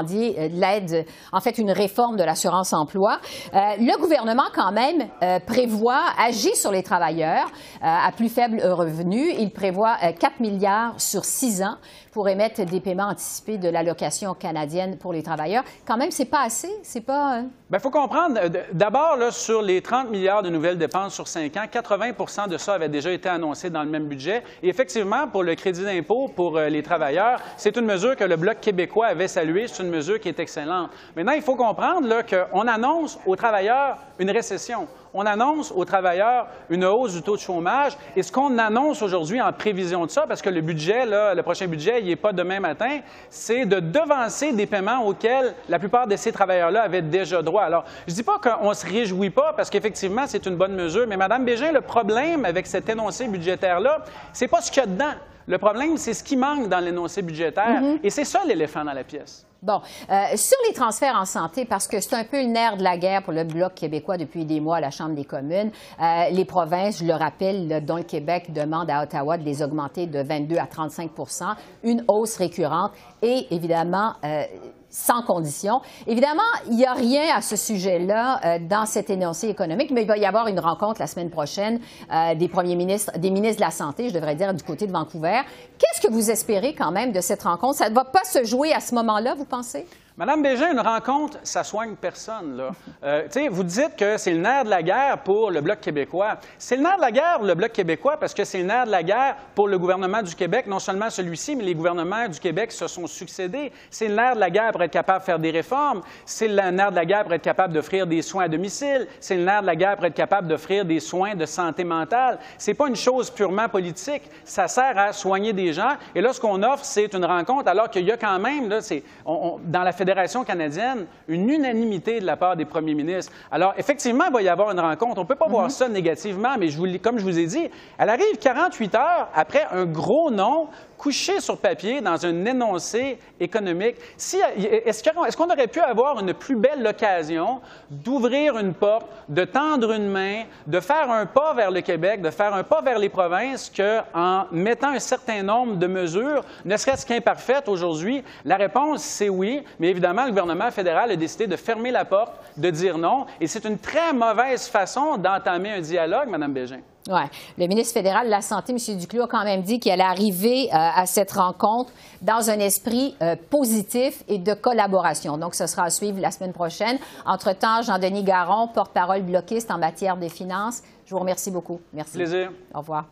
demandiez 0.06 0.50
l'aide, 0.50 1.06
en 1.32 1.40
fait, 1.40 1.58
une 1.58 1.72
réforme 1.72 2.18
de 2.18 2.24
l'assurance-emploi. 2.24 3.20
le 3.54 4.00
gouvernement, 4.00 4.46
quand 4.54 4.72
même, 4.72 5.08
prévoit, 5.46 6.04
agit 6.20 6.56
sur 6.56 6.72
les 6.72 6.84
travailleurs 6.84 7.48
à 7.82 8.12
plus 8.16 8.30
faible 8.30 8.62
revenu. 8.64 9.32
Il 9.40 9.52
prévoit 9.52 9.98
4 9.98 10.40
milliards 10.40 11.00
sur 11.00 11.26
6 11.26 11.64
ans 11.64 11.78
pour 12.16 12.30
émettre 12.30 12.64
des 12.64 12.80
paiements 12.80 13.10
anticipés 13.10 13.58
de 13.58 13.68
l'allocation 13.68 14.34
canadienne 14.36 14.98
pour 14.98 15.12
les 15.12 15.22
travailleurs. 15.22 15.66
Quand 15.86 15.98
même, 15.98 16.12
c'est 16.12 16.24
pas 16.24 16.44
assez, 16.44 16.72
c'est 16.82 17.02
pas. 17.02 17.42
Il 17.70 17.76
euh, 17.76 17.80
faut 17.80 17.90
comprendre. 17.90 18.40
Euh, 18.42 18.48
d'abord, 18.72 19.18
sur 19.34 19.62
les 19.62 19.82
30 19.82 20.12
milliards 20.12 20.42
de 20.42 20.50
nouvelles 20.50 20.78
dépenses 20.78 21.14
sur 21.14 21.28
5 21.28 21.58
ans, 21.58 21.66
80 21.70 22.48
de 22.48 22.58
ça 22.58 22.76
avait 22.76 22.88
déjà 22.88 23.12
été 23.12 23.28
annoncé 23.28 23.70
dans 23.70 23.84
le 23.84 23.90
même 23.90 24.06
budget. 24.06 24.44
Et 24.64 24.70
effectivement, 24.70 25.28
pour 25.28 25.44
le 25.44 25.56
crédit 25.56 25.84
d'impôt 25.84 26.30
pour 26.34 26.56
euh, 26.56 26.70
les 26.70 26.82
travailleurs, 26.82 27.42
c'est 27.58 27.76
une 27.76 27.86
mesure 27.86 28.16
que 28.16 28.24
le 28.24 28.38
Bloc 28.38 28.62
québécois 28.62 29.08
avait 29.08 29.28
saluée. 29.28 29.68
C'est 29.68 29.84
une 29.84 29.90
mesure 29.90 30.18
qui 30.18 30.30
est 30.30 30.40
excellente. 30.40 30.92
Maintenant, 31.18 31.34
il 31.34 31.42
faut 31.42 31.56
comprendre 31.56 32.22
qu'on 32.30 32.66
annonce 32.66 33.20
aux 33.26 33.36
travailleurs 33.36 33.98
une 34.20 34.32
récession 34.32 34.88
on 35.16 35.26
annonce 35.26 35.72
aux 35.72 35.86
travailleurs 35.86 36.48
une 36.70 36.84
hausse 36.86 37.14
du 37.14 37.22
taux 37.22 37.38
de 37.38 37.42
chômage. 37.42 37.94
Et 38.16 38.22
ce 38.22 38.32
qu'on 38.32 38.58
annonce 38.58 39.02
aujourd'hui 39.02 39.42
en 39.42 39.52
prévision 39.54 40.06
de 40.06 40.12
ça, 40.12 40.26
parce 40.28 40.42
que 40.42 40.50
le 40.50 40.62
budget, 40.62 41.06
le 41.06 41.42
prochain 41.42 41.68
budget, 41.68 42.02
il 42.02 42.08
n'est 42.08 42.16
pas 42.18 42.34
demain 42.34 42.60
matin, 42.60 43.00
c'est 43.30 43.66
de 43.66 43.80
devancer 43.80 44.52
des 44.52 44.66
paiements 44.66 45.06
auxquels 45.06 45.56
la 45.70 45.80
plupart 45.80 46.06
de 46.06 46.16
ces 46.18 46.34
travailleurs-là 46.34 46.84
avaient 46.84 47.02
déjà 47.02 47.42
droit. 47.42 47.64
Alors, 47.64 47.86
je 48.06 48.12
ne 48.12 48.16
dis 48.16 48.24
pas 48.24 48.40
qu'on 48.40 48.70
ne 48.70 48.74
se 48.74 48.86
réjouit 48.86 49.30
pas, 49.30 49.54
parce 49.56 49.70
qu'effectivement, 49.70 50.28
c'est 50.28 50.46
une 50.46 50.58
bonne 50.58 50.76
mesure, 50.76 51.06
mais 51.08 51.18
Mme 51.18 51.46
Bégin, 51.46 51.72
le 51.72 51.82
problème 51.82 52.44
avec 52.44 52.68
cet 52.68 52.90
énoncé 52.90 53.28
budgétaire-là, 53.28 54.04
c'est 54.34 54.50
pas 54.50 54.60
ce 54.60 54.70
qu'il 54.70 54.84
y 54.84 54.84
a 54.84 54.88
dedans. 54.88 55.14
Le 55.48 55.58
problème, 55.58 55.96
c'est 55.96 56.14
ce 56.14 56.24
qui 56.24 56.36
manque 56.36 56.68
dans 56.68 56.80
l'énoncé 56.80 57.22
budgétaire. 57.22 57.82
Mm-hmm. 57.82 58.00
Et 58.04 58.10
c'est 58.10 58.26
ça 58.26 58.42
l'éléphant 58.46 58.84
dans 58.84 58.94
la 58.94 59.04
pièce. 59.04 59.45
Bon, 59.64 59.82
euh, 60.12 60.36
sur 60.36 60.58
les 60.68 60.74
transferts 60.74 61.16
en 61.16 61.26
santé, 61.26 61.66
parce 61.66 61.88
que 61.88 62.00
c'est 62.00 62.14
un 62.14 62.24
peu 62.24 62.42
le 62.42 62.50
nerf 62.50 62.78
de 62.78 62.84
la 62.84 62.98
guerre 62.98 63.24
pour 63.24 63.34
le 63.34 63.44
Bloc 63.44 63.74
québécois 63.74 64.18
depuis 64.18 64.46
des 64.46 64.60
mois 64.60 64.78
à 64.78 64.80
la 64.80 64.92
Chambre 64.92 65.16
des 65.16 65.26
communes, 65.26 65.72
euh, 66.00 66.30
les 66.30 66.46
provinces, 66.46 67.00
je 67.00 67.06
le 67.06 67.14
rappelle, 67.14 67.84
dont 67.84 67.96
le 67.96 68.04
Québec 68.04 68.52
demande 68.54 68.90
à 68.90 69.02
Ottawa 69.02 69.38
de 69.38 69.44
les 69.44 69.64
augmenter 69.64 70.08
de 70.08 70.22
22 70.22 70.58
à 70.58 70.66
35% 70.66 71.56
une 71.84 72.04
hausse 72.08 72.38
récurrente. 72.38 72.92
Et 73.22 73.48
évidemment 73.50 74.14
euh, 74.24 74.44
sans 74.90 75.22
condition. 75.24 75.82
Évidemment, 76.08 76.42
il 76.68 76.76
n'y 76.76 76.86
a 76.86 76.94
rien 76.94 77.36
à 77.36 77.42
ce 77.42 77.56
sujet-là 77.56 78.40
euh, 78.46 78.60
dans 78.60 78.86
cet 78.86 79.10
énoncé 79.10 79.50
économique, 79.50 79.92
mais 79.92 80.04
il 80.04 80.08
va 80.08 80.18
y 80.18 80.26
avoir 80.26 80.48
une 80.48 80.60
rencontre 80.60 81.00
la 81.02 81.08
semaine 81.08 81.30
prochaine 81.30 81.80
euh, 82.12 82.36
des 82.36 82.48
premiers 82.48 82.76
ministres, 82.76 83.12
des 83.18 83.30
ministres 83.30 83.58
de 83.58 83.66
la 83.66 83.72
Santé, 83.72 84.10
je 84.10 84.14
devrais 84.14 84.36
dire, 84.36 84.54
du 84.54 84.64
côté 84.64 84.88
de 84.88 84.92
Vancouver. 84.92 85.42
Qu'est-ce 85.78 86.06
que 86.06 86.12
vous 86.12 86.32
espérez 86.32 86.74
quand 86.74 86.92
même 86.92 87.12
de 87.12 87.22
cette 87.22 87.44
rencontre? 87.44 87.78
Ça 87.78 87.90
ne 87.90 87.96
va 87.96 88.06
pas 88.06 88.24
se 88.24 88.44
jouer 88.44 88.74
à 88.74 88.80
ce 88.80 88.96
moment-là, 88.96 89.36
vous 89.36 89.46
pensez? 89.46 89.86
Madame 90.18 90.42
Bégin, 90.42 90.72
une 90.72 90.80
rencontre, 90.80 91.40
ça 91.44 91.66
soigne 91.66 91.96
personne. 91.96 92.64
Euh, 93.04 93.28
vous 93.52 93.64
dites 93.66 93.98
que 93.98 94.16
c'est 94.16 94.32
le 94.32 94.40
nerf 94.40 94.64
de 94.64 94.70
la 94.70 94.82
guerre 94.82 95.18
pour 95.18 95.52
le 95.52 95.60
Bloc 95.60 95.82
québécois. 95.82 96.38
C'est 96.58 96.78
le 96.78 96.84
nerf 96.84 96.96
de 96.96 97.02
la 97.02 97.12
guerre 97.12 97.36
pour 97.36 97.48
le 97.48 97.54
Bloc 97.54 97.74
québécois 97.74 98.16
parce 98.18 98.34
que 98.34 98.46
c'est 98.46 98.60
le 98.60 98.64
nerf 98.64 98.86
de 98.86 98.92
la 98.92 99.04
guerre 99.04 99.36
pour 99.56 99.68
le 99.68 99.78
gouvernement 99.78 100.22
du 100.22 100.34
Québec, 100.34 100.68
non 100.68 100.80
seulement 100.80 101.10
celui-ci, 101.10 101.58
mais 101.58 101.66
les 101.66 101.76
gouvernements 101.76 102.30
du 102.30 102.40
Québec 102.40 102.72
se 102.72 102.88
sont 102.88 103.08
succédés. 103.08 103.74
C'est 103.90 104.08
le 104.08 104.16
nerf 104.16 104.36
de 104.36 104.40
la 104.40 104.50
guerre 104.50 104.72
pour 104.72 104.84
être 104.84 104.94
capable 104.94 105.20
de 105.20 105.26
faire 105.26 105.38
des 105.38 105.52
réformes. 105.52 106.02
C'est 106.26 106.48
le 106.48 106.72
nerf 106.72 106.92
de 106.92 106.96
la 106.96 107.06
guerre 107.06 107.24
pour 107.24 107.34
être 107.34 107.42
capable 107.42 107.74
d'offrir 107.74 108.08
des 108.08 108.22
soins 108.22 108.46
à 108.46 108.48
domicile. 108.48 109.10
C'est 109.20 109.36
le 109.36 109.44
nerf 109.44 109.64
de 109.64 109.68
la 109.68 109.76
guerre 109.76 109.98
pour 109.98 110.06
être 110.06 110.14
capable 110.14 110.48
d'offrir 110.48 110.86
des 110.86 111.02
soins 111.02 111.36
de 111.36 111.46
santé 111.46 111.84
mentale. 111.84 112.40
C'est 112.58 112.74
pas 112.74 112.88
une 112.88 112.96
chose 112.96 113.30
purement 113.30 113.68
politique. 113.68 114.24
Ça 114.46 114.70
sert 114.70 114.98
à 114.98 115.12
soigner 115.12 115.52
des 115.52 115.74
gens. 115.74 115.98
Et 116.16 116.22
là, 116.22 116.32
ce 116.32 116.40
qu'on 116.40 116.64
offre, 116.64 116.86
c'est 116.86 117.14
une 117.14 117.26
rencontre, 117.26 117.68
alors 117.68 117.90
qu'il 117.90 118.06
y 118.06 118.14
a 118.14 118.18
quand 118.18 118.40
même, 118.40 118.70
dans 118.70 119.84
la 119.84 119.92
Fédération 120.06 120.44
canadienne 120.44 121.08
une 121.28 121.50
unanimité 121.50 122.20
de 122.20 122.28
la 122.28 122.38
part 122.38 122.56
des 122.56 122.66
premiers 122.66 122.94
ministres. 122.94 123.34
Alors, 123.52 123.74
effectivement, 123.76 124.26
il 124.28 124.34
va 124.34 124.42
y 124.44 124.48
avoir 124.48 124.70
une 124.70 124.80
rencontre. 124.80 125.18
On 125.18 125.24
ne 125.24 125.28
peut 125.28 125.34
pas 125.34 125.48
voir 125.48 125.64
mhm. 125.64 125.70
ça 125.72 125.90
négativement, 125.90 126.58
mais 126.60 126.68
je 126.68 126.78
vous, 126.78 126.86
comme 127.00 127.18
je 127.18 127.24
vous 127.24 127.40
ai 127.40 127.48
dit, 127.48 127.72
elle 127.98 128.10
arrive 128.10 128.38
48 128.40 128.94
heures 128.94 129.30
après 129.34 129.66
un 129.72 129.86
gros 129.86 130.30
nom 130.30 130.68
couché 130.98 131.40
sur 131.40 131.58
papier 131.58 132.02
dans 132.02 132.26
un 132.26 132.46
énoncé 132.46 133.20
économique. 133.40 133.96
Si, 134.18 134.38
est-ce 134.58 135.38
qu'on 135.38 135.50
aurait 135.50 135.68
pu 135.68 135.80
avoir 135.80 136.20
une 136.20 136.34
plus 136.34 136.56
belle 136.56 136.86
occasion 136.86 137.62
d'ouvrir 137.90 138.58
une 138.58 138.74
porte, 138.74 139.08
de 139.30 139.44
tendre 139.44 139.92
une 139.92 140.10
main, 140.10 140.44
de 140.68 140.80
faire 140.80 141.12
un 141.12 141.26
pas 141.26 141.54
vers 141.54 141.72
le 141.72 141.82
Québec, 141.82 142.22
de 142.22 142.30
faire 142.30 142.54
un 142.54 142.64
pas 142.64 142.82
vers 142.82 143.00
les 143.00 143.10
provinces 143.10 143.72
qu'en 143.76 144.46
mettant 144.52 144.90
un 144.90 145.00
certain 145.00 145.44
nombre 145.44 145.76
de 145.76 145.88
mesures, 145.88 146.44
ne 146.64 146.78
serait-ce 146.78 147.06
qu'imparfaites 147.06 147.68
aujourd'hui? 147.68 148.24
La 148.44 148.58
réponse, 148.58 149.04
c'est 149.04 149.30
oui, 149.30 149.64
mais 149.80 149.90
évidemment, 149.90 150.24
le 150.24 150.30
gouvernement 150.30 150.72
fédéral 150.72 151.12
a 151.12 151.16
décidé 151.16 151.48
de 151.48 151.56
fermer 151.56 151.92
la 151.92 152.06
porte, 152.06 152.34
de 152.58 152.70
dire 152.70 152.98
non, 152.98 153.26
et 153.40 153.48
c'est 153.48 153.66
une 153.66 153.78
très 153.78 154.14
mauvaise 154.14 154.68
façon 154.68 155.18
d'entamer 155.18 155.72
un 155.72 155.82
dialogue, 155.82 156.30
Mme 156.30 156.54
Bégin. 156.54 156.80
Oui. 157.08 157.22
Le 157.58 157.68
ministre 157.68 157.94
fédéral 157.94 158.26
de 158.26 158.32
la 158.32 158.42
Santé, 158.42 158.74
M. 158.74 158.98
Duclos, 158.98 159.24
a 159.24 159.28
quand 159.28 159.44
même 159.44 159.62
dit 159.62 159.80
qu'il 159.80 159.92
allait 159.92 160.04
arriver 160.04 160.70
euh, 160.70 160.76
à 160.76 161.06
cette 161.06 161.32
rencontre 161.32 161.92
dans 162.22 162.50
un 162.50 162.60
esprit 162.60 163.16
euh, 163.22 163.36
positif 163.50 164.24
et 164.28 164.40
de 164.40 164.54
collaboration. 164.56 165.38
Donc, 165.38 165.54
ce 165.54 165.68
sera 165.68 165.84
à 165.84 165.90
suivre 165.92 166.20
la 166.20 166.32
semaine 166.32 166.54
prochaine. 166.54 166.98
Entre-temps, 167.26 167.84
Jean-Denis 167.84 168.24
Garon, 168.24 168.68
porte-parole 168.70 169.22
bloquiste 169.22 169.70
en 169.70 169.78
matière 169.78 170.18
des 170.18 170.30
finances, 170.30 170.82
je 171.06 171.12
vous 171.14 171.20
remercie 171.20 171.52
beaucoup. 171.52 171.80
Merci. 171.94 172.18
Plaisir. 172.18 172.52
Au 172.74 172.80
revoir. 172.80 173.06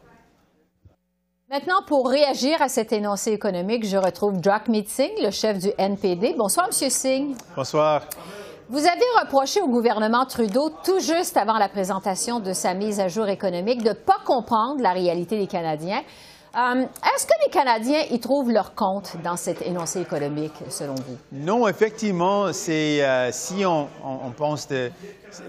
Maintenant, 1.52 1.84
pour 1.86 2.10
réagir 2.10 2.60
à 2.64 2.70
cet 2.70 2.94
énoncé 2.94 3.32
économique, 3.32 3.86
je 3.86 3.98
retrouve 3.98 4.42
Jacques 4.42 4.72
Singh, 4.88 5.22
le 5.22 5.30
chef 5.30 5.60
du 5.60 5.70
NPD. 5.78 6.34
Bonsoir, 6.36 6.70
M. 6.72 6.90
Singh. 6.90 7.36
Bonsoir. 7.56 8.02
Vous 8.74 8.88
avez 8.88 9.06
reproché 9.22 9.62
au 9.62 9.68
gouvernement 9.68 10.26
Trudeau, 10.26 10.72
tout 10.84 11.00
juste 11.00 11.38
avant 11.38 11.60
la 11.60 11.70
présentation 11.70 12.40
de 12.40 12.54
sa 12.54 12.74
mise 12.74 13.00
à 13.00 13.08
jour 13.08 13.28
économique, 13.28 13.84
de 13.84 13.90
ne 13.90 13.94
pas 13.94 14.18
comprendre 14.26 14.82
la 14.82 14.94
réalité 14.94 15.38
des 15.38 15.46
Canadiens. 15.46 16.02
Euh, 16.58 16.82
est-ce 16.82 17.28
que 17.28 17.34
les 17.46 17.52
Canadiens 17.52 18.02
y 18.10 18.20
trouvent 18.20 18.50
leur 18.50 18.74
compte 18.74 19.16
dans 19.24 19.38
cet 19.38 19.62
énoncé 19.62 20.02
économique, 20.02 20.54
selon 20.70 20.96
vous? 20.96 21.18
Non, 21.32 21.68
effectivement, 21.68 22.52
c'est 22.52 23.06
euh, 23.06 23.32
si 23.32 23.64
on, 23.64 23.88
pense 24.36 24.68
de, 24.68 24.90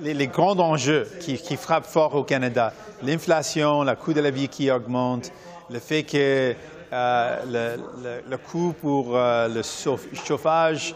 les, 0.03 0.27
grands 0.27 0.59
enjeux 0.59 1.09
qui, 1.19 1.57
frappent 1.57 1.87
fort 1.87 2.15
au 2.17 2.25
Canada, 2.25 2.75
l'inflation, 3.03 3.85
le 3.85 3.95
coût 3.95 4.13
de 4.13 4.21
la 4.21 4.31
vie 4.31 4.49
qui 4.49 4.71
augmente, 4.71 5.33
le 5.71 5.79
fait 5.79 6.03
que 6.03 6.55
euh, 6.93 7.79
le, 8.29 8.37
coût 8.37 8.75
pour 8.79 9.15
le 9.15 9.63
chauffage 10.27 10.95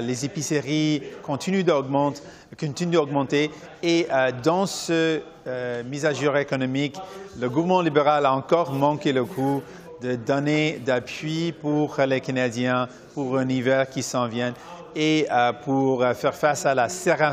les 0.00 0.24
épiceries 0.24 1.02
continuent 1.22 1.64
d'augmenter, 1.64 2.20
continuent 2.58 2.92
d'augmenter. 2.92 3.50
Et 3.82 4.06
euh, 4.10 4.30
dans 4.42 4.66
ce 4.66 5.20
euh, 5.46 5.82
mise 5.84 6.04
à 6.04 6.12
jour 6.12 6.36
économique, 6.36 6.96
le 7.38 7.48
gouvernement 7.48 7.80
libéral 7.80 8.26
a 8.26 8.34
encore 8.34 8.72
manqué 8.72 9.12
le 9.12 9.24
coup 9.24 9.62
de 10.02 10.16
donner 10.16 10.80
d'appui 10.84 11.52
pour 11.52 11.96
les 12.06 12.20
Canadiens 12.20 12.88
pour 13.14 13.36
un 13.38 13.48
hiver 13.48 13.88
qui 13.88 14.02
s'en 14.02 14.26
vient 14.26 14.54
et 14.94 15.26
pour 15.64 16.04
faire 16.14 16.34
face 16.34 16.66
à 16.66 16.74
la 16.74 16.88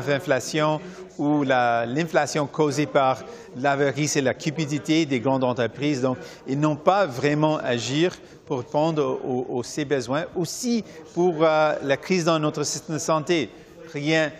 inflation 0.08 0.80
ou 1.18 1.42
l'inflation 1.42 2.46
causée 2.46 2.86
par 2.86 3.22
l'avarice 3.56 4.16
et 4.16 4.20
la 4.20 4.34
cupidité 4.34 5.04
des 5.04 5.20
grandes 5.20 5.44
entreprises. 5.44 6.00
Donc, 6.00 6.16
ils 6.46 6.58
n'ont 6.58 6.76
pas 6.76 7.06
vraiment 7.06 7.58
agir 7.58 8.16
pour 8.46 8.58
répondre 8.58 9.20
aux, 9.24 9.62
ces 9.62 9.84
besoins, 9.84 10.24
aussi 10.34 10.84
pour 11.12 11.34
euh, 11.42 11.74
la 11.82 11.96
crise 11.98 12.24
dans 12.24 12.38
notre 12.38 12.62
système 12.62 12.96
de 12.96 13.00
santé. 13.00 13.50
Rien 13.92 14.30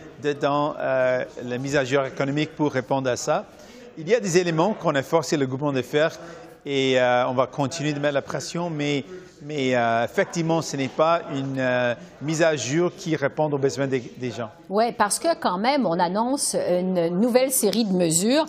dans 0.40 0.74
euh, 0.78 1.24
la 1.44 1.58
mise 1.58 1.76
à 1.76 1.84
jour 1.84 2.04
économique 2.04 2.54
pour 2.56 2.72
répondre 2.72 3.10
à 3.10 3.16
ça. 3.16 3.44
Il 3.98 4.08
y 4.08 4.14
a 4.14 4.20
des 4.20 4.38
éléments 4.38 4.72
qu'on 4.74 4.94
a 4.94 5.02
forcé 5.02 5.36
le 5.36 5.46
gouvernement 5.46 5.76
de 5.78 5.82
faire 5.82 6.18
et 6.64 6.98
on 7.00 7.34
va 7.34 7.46
continuer 7.46 7.92
de 7.92 7.98
mettre 7.98 8.14
la 8.14 8.22
pression, 8.22 8.68
mais, 8.68 9.04
mais 9.42 9.74
effectivement, 10.04 10.62
ce 10.62 10.76
n'est 10.76 10.88
pas 10.88 11.22
une 11.34 11.96
mise 12.22 12.42
à 12.42 12.56
jour 12.56 12.90
qui 12.96 13.16
répond 13.16 13.50
aux 13.50 13.58
besoins 13.58 13.86
des, 13.86 14.30
gens. 14.30 14.50
Oui, 14.68 14.92
parce 14.92 15.18
que 15.18 15.34
quand 15.36 15.58
même, 15.58 15.86
on 15.86 15.98
annonce 15.98 16.54
une 16.54 17.08
nouvelle 17.20 17.50
série 17.50 17.84
de 17.84 17.92
mesures 17.92 18.46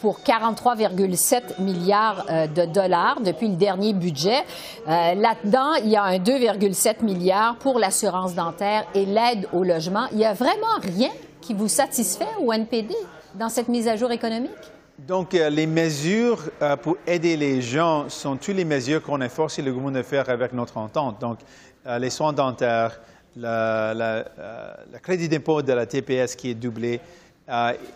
pour 0.00 0.20
43,7 0.20 1.60
milliards 1.60 2.26
de 2.26 2.64
dollars 2.64 3.20
depuis 3.20 3.48
le 3.48 3.56
dernier 3.56 3.92
budget. 3.92 4.44
Là-dedans, 4.86 5.74
il 5.82 5.90
y 5.90 5.96
a 5.96 6.04
un 6.04 6.18
2,7 6.18 7.04
milliards 7.04 7.56
pour 7.56 7.78
l'assurance 7.78 8.34
dentaire 8.34 8.84
et 8.94 9.04
l'aide 9.04 9.46
au 9.52 9.62
logement. 9.62 10.06
Il 10.12 10.18
n'y 10.18 10.26
a 10.26 10.34
vraiment 10.34 10.78
rien 10.82 11.10
qui 11.40 11.54
vous 11.54 11.68
satisfait 11.68 12.28
au 12.40 12.52
NPD 12.52 12.94
dans 13.34 13.48
cette 13.48 13.68
mise 13.68 13.88
à 13.88 13.96
jour 13.96 14.10
économique? 14.10 14.50
Donc, 14.98 15.34
euh, 15.34 15.48
les 15.48 15.68
mesures 15.68 16.50
euh, 16.60 16.74
pour 16.76 16.96
aider 17.06 17.36
les 17.36 17.62
gens 17.62 18.08
sont 18.08 18.36
toutes 18.36 18.56
les 18.56 18.64
mesures 18.64 19.00
qu'on 19.00 19.20
a 19.20 19.28
forcé 19.28 19.62
le 19.62 19.70
gouvernement 19.70 19.96
de 19.96 20.02
faire 20.02 20.28
avec 20.28 20.52
notre 20.52 20.76
entente. 20.76 21.20
Donc, 21.20 21.38
euh, 21.86 22.00
les 22.00 22.10
soins 22.10 22.32
dentaires, 22.32 23.00
le 23.36 24.98
crédit 24.98 25.28
d'impôt 25.28 25.62
de 25.62 25.72
la 25.72 25.86
TPS 25.86 26.34
qui 26.34 26.50
est 26.50 26.54
doublé, 26.54 27.00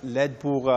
l'aide 0.04 0.34
pour 0.34 0.72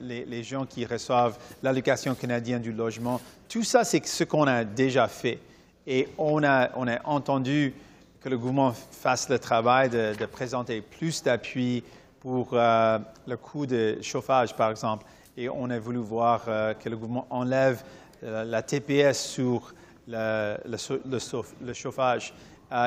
les, 0.00 0.42
gens 0.44 0.64
qui 0.64 0.86
reçoivent 0.86 1.36
l'allocation 1.62 2.14
canadienne 2.14 2.62
du 2.62 2.72
logement. 2.72 3.20
Tout 3.48 3.64
ça, 3.64 3.82
c'est 3.82 4.06
ce 4.06 4.22
qu'on 4.22 4.46
a 4.46 4.62
déjà 4.62 5.08
fait. 5.08 5.40
Et 5.86 6.08
on 6.16 6.44
a, 6.44 6.70
entendu 7.04 7.74
que 8.20 8.28
le 8.28 8.38
gouvernement 8.38 8.72
fasse 8.92 9.28
le 9.28 9.40
travail 9.40 9.90
de, 9.90 10.26
présenter 10.26 10.80
plus 10.80 11.24
d'appui 11.24 11.82
pour 12.20 12.50
le 12.52 13.36
coût 13.36 13.66
de 13.66 13.98
chauffage, 14.00 14.54
par 14.54 14.70
exemple. 14.70 15.04
Et 15.40 15.48
on 15.48 15.70
a 15.70 15.78
voulu 15.78 15.98
voir 15.98 16.42
euh, 16.48 16.74
que 16.74 16.88
le 16.90 16.96
gouvernement 16.96 17.26
enlève 17.30 17.82
euh, 18.22 18.44
la 18.44 18.62
TPS 18.62 19.18
sur 19.18 19.72
le, 20.06 20.56
le, 20.66 21.72
chauffage. 21.72 22.34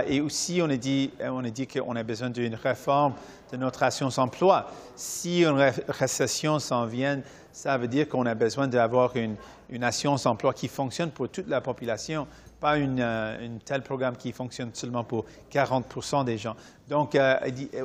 et 0.07 0.21
aussi, 0.21 0.59
on 0.61 0.69
a 0.69 0.75
dit, 0.77 1.11
on 1.19 1.43
a 1.43 1.49
dit 1.49 1.65
qu'on 1.65 1.95
a 1.95 2.03
besoin 2.03 2.29
d'une 2.29 2.53
réforme 2.53 3.13
de 3.51 3.57
notre 3.57 3.81
assurance 3.81 4.19
emploi. 4.19 4.69
Si 4.95 5.43
une 5.43 5.71
récession 5.87 6.59
s'en 6.59 6.85
vient, 6.85 7.21
ça 7.51 7.77
veut 7.77 7.87
dire 7.87 8.07
qu'on 8.07 8.25
a 8.27 8.35
besoin 8.35 8.67
d'avoir 8.67 9.15
une, 9.15 9.35
une 9.69 9.83
assurance 9.83 10.25
emploi 10.27 10.53
qui 10.53 10.67
fonctionne 10.67 11.09
pour 11.09 11.29
toute 11.29 11.47
la 11.47 11.61
population 11.61 12.27
pas 12.63 12.75
un 12.75 12.97
euh, 12.97 13.57
tel 13.65 13.81
programme 13.81 14.15
qui 14.15 14.31
fonctionne 14.31 14.69
seulement 14.73 15.03
pour 15.03 15.25
40 15.49 16.25
des 16.25 16.37
gens. 16.37 16.55
Donc, 16.87 17.13
euh, 17.13 17.37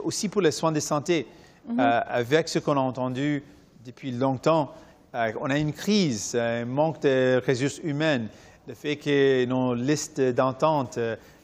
aussi 0.05 0.29
pour 0.29 0.41
les 0.41 0.53
soins 0.53 0.71
de 0.71 0.79
santé, 0.79 1.27
mhm. 1.69 1.81
euh, 1.81 2.01
avec 2.07 2.49
ce 2.49 2.61
qu'on 2.61 2.77
a 2.77 2.81
entendu 2.81 3.43
depuis 3.85 4.11
longtemps, 4.11 4.73
on 5.15 5.51
a 5.51 5.59
une 5.59 5.73
crise, 5.73 6.35
un 6.35 6.65
manque 6.65 7.03
de 7.03 7.43
ressources 7.47 7.81
humaines, 7.83 8.29
le 8.67 8.75
fait 8.75 8.97
que 8.97 9.45
nos 9.47 9.75
listes 9.75 10.21
d'entente, 10.21 10.99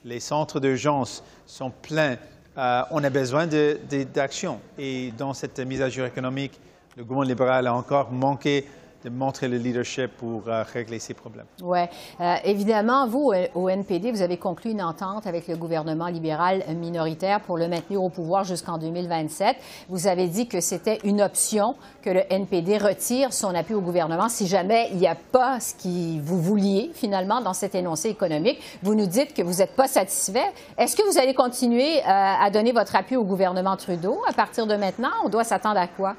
les 0.04 0.20
centres 0.20 0.60
d'urgence 0.60 1.22
sont 1.46 1.70
pleins. 1.70 2.16
on 2.56 3.02
a 3.02 3.10
besoin 3.10 3.46
d'action. 3.46 4.60
Et 4.78 5.12
dans 5.16 5.32
cette 5.32 5.58
mise 5.60 5.80
à 5.80 5.88
jour 5.88 6.06
économique, 6.06 6.60
le 6.96 7.04
gouvernement 7.04 7.28
libéral 7.28 7.66
a 7.66 7.74
encore 7.74 8.12
manqué 8.12 8.66
de 9.04 9.10
montrer 9.10 9.48
le 9.48 9.58
leadership 9.58 10.10
pour 10.16 10.48
euh, 10.48 10.64
régler 10.72 10.98
ces 10.98 11.12
problèmes. 11.12 11.44
Oui. 11.62 11.80
Euh, 12.20 12.36
évidemment, 12.44 13.06
vous, 13.06 13.32
euh, 13.32 13.46
au 13.54 13.68
NPD, 13.68 14.10
vous 14.10 14.22
avez 14.22 14.38
conclu 14.38 14.70
une 14.70 14.82
entente 14.82 15.26
avec 15.26 15.46
le 15.46 15.56
gouvernement 15.56 16.06
libéral 16.06 16.64
minoritaire 16.74 17.40
pour 17.40 17.58
le 17.58 17.68
maintenir 17.68 18.02
au 18.02 18.08
pouvoir 18.08 18.44
jusqu'en 18.44 18.78
2027. 18.78 19.56
Vous 19.90 20.06
avez 20.06 20.28
dit 20.28 20.48
que 20.48 20.60
c'était 20.60 21.00
une 21.04 21.20
option 21.20 21.76
que 22.02 22.10
le 22.10 22.22
NPD 22.30 22.78
retire 22.78 23.32
son 23.34 23.54
appui 23.54 23.74
au 23.74 23.82
gouvernement 23.82 24.30
si 24.30 24.46
jamais 24.46 24.88
il 24.92 24.96
n'y 24.96 25.06
a 25.06 25.14
pas 25.14 25.60
ce 25.60 25.74
que 25.74 26.20
vous 26.20 26.40
vouliez 26.40 26.90
finalement 26.94 27.42
dans 27.42 27.52
cet 27.52 27.74
énoncé 27.74 28.08
économique. 28.08 28.58
Vous 28.82 28.94
nous 28.94 29.06
dites 29.06 29.34
que 29.34 29.42
vous 29.42 29.58
n'êtes 29.58 29.76
pas 29.76 29.86
satisfait. 29.86 30.50
Est-ce 30.78 30.96
que 30.96 31.02
vous 31.10 31.18
allez 31.18 31.34
continuer 31.34 32.02
à 32.04 32.48
donner 32.50 32.72
votre 32.72 32.96
appui 32.96 33.16
au 33.16 33.24
gouvernement 33.24 33.76
Trudeau 33.76 34.22
à 34.28 34.32
partir 34.32 34.66
de 34.66 34.76
maintenant? 34.76 35.10
On 35.24 35.28
doit 35.28 35.44
s'attendre 35.44 35.78
à 35.78 35.86
quoi? 35.86 36.16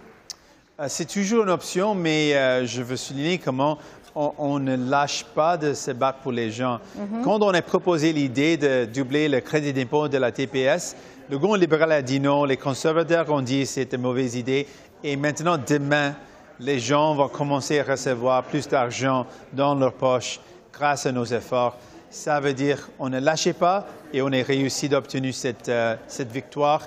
Euh, 0.78 0.88
c'est 0.90 1.06
toujours 1.06 1.44
une 1.44 1.52
option, 1.52 1.96
mais 1.96 2.36
euh, 2.36 2.66
je 2.66 2.82
veux 2.84 2.98
souligner 2.98 3.38
comment 3.38 3.78
on, 4.14 4.60
ne 4.60 4.76
lâche 4.76 5.24
pas 5.34 5.56
de 5.56 5.74
se 5.74 5.92
battre 5.92 6.20
pour 6.20 6.34
les 6.34 6.52
gens. 6.52 6.80
Mhm. 6.98 7.22
Quand 7.24 7.42
on 7.42 7.54
a 7.54 7.62
proposé 7.62 8.12
l'idée 8.12 8.58
de 8.58 8.84
doubler 8.84 9.30
le 9.30 9.40
crédit 9.40 9.72
d'impôt 9.72 10.10
de 10.10 10.18
la 10.18 10.34
TPS, 10.34 10.98
le 11.30 11.38
gouvernement 11.38 11.62
libéral 11.62 11.92
a 11.94 12.02
dit 12.02 12.20
non, 12.20 12.44
les 12.44 12.58
conservateurs 12.58 13.32
ont 13.32 13.42
dit 13.42 13.62
que 13.62 13.68
c'était 13.68 13.96
une 13.96 14.02
mauvaise 14.02 14.36
idée, 14.36 14.68
et 15.02 15.16
maintenant, 15.16 15.58
demain, 15.58 16.14
les 16.60 16.80
gens 16.80 17.16
vont 17.16 17.30
commencer 17.30 17.80
à 17.80 17.84
recevoir 17.84 18.44
plus 18.44 18.68
d'argent 18.68 19.26
dans 19.54 19.76
leur 19.76 19.94
poche 19.94 20.42
grâce 20.74 21.06
à 21.06 21.14
nos 21.14 21.26
efforts. 21.26 21.78
Ça 22.10 22.42
veut 22.42 22.54
dire 22.54 22.90
qu'on 22.98 23.10
ne 23.10 23.20
lâchait 23.20 23.54
pas 23.54 23.88
et 24.12 24.22
on 24.22 24.28
a 24.28 24.44
réussi 24.44 24.90
d'obtenir 24.90 25.34
cette, 25.34 25.70
euh, 25.70 25.96
cette 26.08 26.32
victoire. 26.32 26.82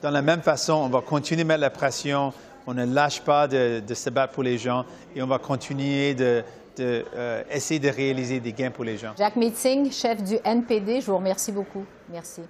De 0.00 0.08
la 0.08 0.22
même 0.22 0.42
façon, 0.42 0.74
on 0.74 0.88
va 0.88 1.00
continuer 1.00 1.42
à 1.42 1.44
mettre 1.44 1.60
la 1.60 1.70
pression 1.70 2.32
on 2.66 2.74
ne 2.74 2.84
lâche 2.84 3.20
pas 3.22 3.48
de, 3.48 3.82
se 3.94 4.10
battre 4.10 4.32
pour 4.32 4.42
les 4.42 4.58
gens 4.58 4.84
et 5.14 5.22
on 5.22 5.26
va 5.26 5.38
continuer 5.38 6.14
de, 6.14 6.42
euh, 6.80 7.42
de 7.44 7.88
réaliser 7.88 8.40
des 8.40 8.52
gains 8.52 8.70
pour 8.70 8.84
les 8.84 8.96
gens. 8.96 9.12
Jacques 9.16 9.36
Meeting, 9.36 9.90
chef 9.90 10.22
du 10.22 10.36
NPD, 10.44 11.00
je 11.00 11.06
vous 11.06 11.16
remercie 11.16 11.52
beaucoup. 11.52 11.84
Merci. 12.10 12.42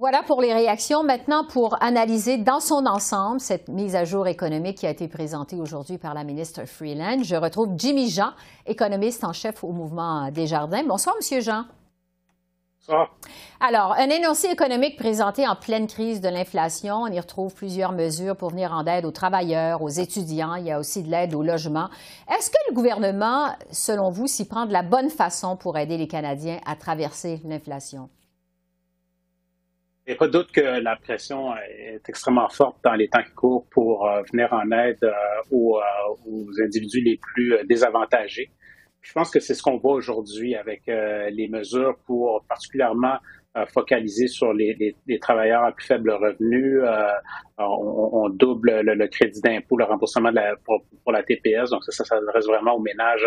Voilà 0.00 0.22
pour 0.22 0.40
les 0.40 0.54
réactions. 0.54 1.02
Maintenant, 1.02 1.44
pour 1.44 1.76
analyser 1.82 2.38
dans 2.38 2.60
son 2.60 2.86
ensemble 2.86 3.38
cette 3.38 3.68
mise 3.68 3.94
à 3.94 4.06
jour 4.06 4.26
économique 4.28 4.78
qui 4.78 4.86
a 4.86 4.90
été 4.90 5.08
présentée 5.08 5.56
aujourd'hui 5.56 5.98
par 5.98 6.14
la 6.14 6.24
ministre 6.24 6.64
Freeland, 6.64 7.22
je 7.22 7.36
retrouve 7.36 7.74
Jimmy 7.76 8.08
Jean, 8.08 8.30
économiste 8.64 9.24
en 9.24 9.34
chef 9.34 9.62
au 9.62 9.72
mouvement 9.72 10.30
Desjardins. 10.30 10.84
Bonsoir, 10.84 11.16
Monsieur 11.16 11.42
Jean. 11.42 11.66
Alors, 13.60 13.92
un 13.92 14.08
énoncé 14.08 14.48
économique 14.48 14.96
présenté 14.96 15.46
en 15.46 15.54
pleine 15.54 15.86
crise 15.86 16.20
de 16.20 16.28
l'inflation. 16.28 17.02
On 17.02 17.08
y 17.08 17.20
retrouve 17.20 17.54
plusieurs 17.54 17.92
mesures 17.92 18.36
pour 18.36 18.50
venir 18.50 18.72
en 18.72 18.86
aide 18.86 19.04
aux 19.04 19.10
travailleurs, 19.10 19.82
aux 19.82 19.88
étudiants. 19.88 20.54
Il 20.54 20.64
y 20.64 20.70
a 20.70 20.78
aussi 20.78 21.02
de 21.02 21.10
l'aide 21.10 21.34
au 21.34 21.42
logement. 21.42 21.88
Est-ce 22.28 22.50
que 22.50 22.56
le 22.68 22.74
gouvernement, 22.74 23.54
selon 23.70 24.10
vous, 24.10 24.26
s'y 24.26 24.48
prend 24.48 24.66
de 24.66 24.72
la 24.72 24.82
bonne 24.82 25.10
façon 25.10 25.56
pour 25.56 25.76
aider 25.76 25.98
les 25.98 26.08
Canadiens 26.08 26.58
à 26.66 26.74
traverser 26.74 27.40
l'inflation? 27.44 28.08
Il 30.06 30.14
n'y 30.14 30.16
a 30.16 30.18
pas 30.18 30.26
de 30.26 30.32
doute 30.32 30.50
que 30.50 30.60
la 30.60 30.96
pression 30.96 31.54
est 31.56 32.08
extrêmement 32.08 32.48
forte 32.48 32.78
dans 32.82 32.94
les 32.94 33.08
temps 33.08 33.22
qui 33.22 33.32
courent 33.32 33.66
pour 33.70 34.08
euh, 34.08 34.22
venir 34.32 34.52
en 34.52 34.68
aide 34.72 34.98
euh, 35.04 35.12
euh, 35.52 35.80
aux, 36.26 36.50
individus 36.64 37.02
les 37.02 37.16
plus 37.16 37.54
désavantagés. 37.68 38.50
Je 39.00 39.12
pense 39.12 39.30
que 39.30 39.40
c'est 39.40 39.54
ce 39.54 39.62
qu'on 39.62 39.78
voit 39.78 39.94
aujourd'hui 39.94 40.54
avec 40.54 40.88
euh, 40.88 41.30
les 41.30 41.48
mesures 41.48 41.96
pour 42.06 42.44
particulièrement 42.48 43.16
euh, 43.56 43.64
focaliser 43.66 44.28
sur 44.28 44.52
les, 44.52 44.94
travailleurs 45.20 45.64
à 45.64 45.72
plus 45.72 45.86
faible 45.86 46.10
revenu. 46.10 46.82
Euh, 46.82 47.12
on, 47.58 48.28
double 48.28 48.80
le, 48.82 49.08
crédit 49.08 49.40
d'impôt, 49.40 49.76
le 49.76 49.84
remboursement 49.84 50.30
de 50.30 50.36
la, 50.36 50.54
pour, 50.64 51.12
la 51.12 51.22
TPS. 51.22 51.70
Donc 51.70 51.82
ça, 51.84 51.92
ça 51.92 52.04
s'adresse 52.04 52.46
vraiment 52.46 52.74
aux 52.76 52.80
ménages 52.80 53.26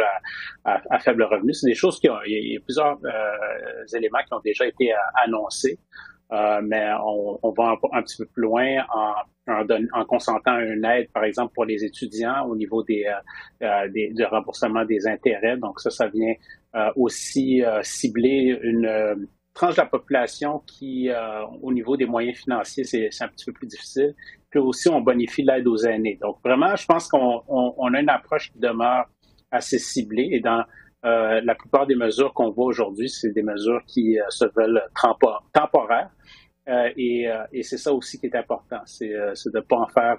à, 0.63 0.99
faible 0.99 1.23
revenu. 1.23 1.53
C'est 1.53 1.67
des 1.67 1.75
choses 1.75 1.99
qui 1.99 2.09
ont, 2.09 2.17
il 2.25 2.53
y 2.53 2.57
a 2.57 2.59
plusieurs 2.61 2.97
éléments 3.95 4.19
qui 4.25 4.33
ont 4.33 4.41
déjà 4.43 4.65
été 4.65 4.91
annoncés. 5.25 5.79
Mais 6.31 6.89
on, 7.03 7.53
va 7.55 7.75
un, 7.91 8.01
petit 8.01 8.17
peu 8.17 8.25
plus 8.25 8.41
loin 8.41 8.83
en 8.93 9.13
en, 9.47 10.05
consentant 10.05 10.59
une 10.59 10.85
aide, 10.85 11.09
par 11.11 11.23
exemple, 11.23 11.53
pour 11.53 11.65
les 11.65 11.83
étudiants 11.83 12.45
au 12.47 12.55
niveau 12.55 12.83
des, 12.83 13.05
euh, 13.05 13.65
euh 13.65 13.89
des 13.89 14.11
du 14.13 14.23
remboursement 14.25 14.85
des 14.85 15.07
intérêts. 15.07 15.57
Donc 15.57 15.79
ça, 15.79 15.89
ça 15.89 16.07
vient 16.07 16.33
euh, 16.75 16.89
aussi 16.95 17.63
euh, 17.63 17.81
cibler 17.83 18.57
une 18.61 19.27
tranche 19.53 19.75
de 19.75 19.81
la 19.81 19.87
population 19.87 20.63
qui, 20.65 21.09
au 21.61 21.71
niveau 21.71 21.95
des 21.95 22.07
moyens 22.07 22.39
financiers, 22.39 22.83
c'est 22.85 23.09
un 23.21 23.27
petit 23.27 23.45
peu 23.45 23.53
plus 23.53 23.67
difficile. 23.67 24.15
Puis 24.49 24.59
aussi, 24.59 24.89
on 24.89 24.99
bonifie 25.01 25.43
l'aide 25.43 25.67
aux 25.67 25.77
aînés. 25.77 26.17
Donc 26.19 26.37
vraiment, 26.43 26.75
je 26.75 26.85
pense 26.87 27.07
qu'on 27.07 27.43
on, 27.47 27.93
a 27.93 27.99
une 27.99 28.09
approche 28.09 28.51
qui 28.51 28.57
demeure 28.57 29.05
assez 29.51 29.77
ciblée 29.77 30.29
et 30.31 30.39
dans 30.39 30.63
la 31.03 31.55
plupart 31.55 31.85
des 31.85 31.95
mesures 31.95 32.33
qu'on 32.33 32.51
voit 32.51 32.65
aujourd'hui, 32.65 33.09
c'est 33.09 33.31
des 33.31 33.43
mesures 33.43 33.81
qui 33.85 34.17
se 34.29 34.45
veulent 34.55 34.81
temporaires. 35.53 36.09
Euh, 36.69 36.89
et, 36.95 37.27
euh, 37.27 37.43
et 37.51 37.61
c'est 37.61 37.77
ça 37.77 37.91
aussi 37.91 38.17
qui 38.19 38.27
est 38.27 38.35
important, 38.35 38.79
c'est 38.85 39.13
euh, 39.13 39.33
de 39.45 39.57
ne 39.57 39.61
pas 39.61 39.77
en 39.77 39.87
faire 39.87 40.17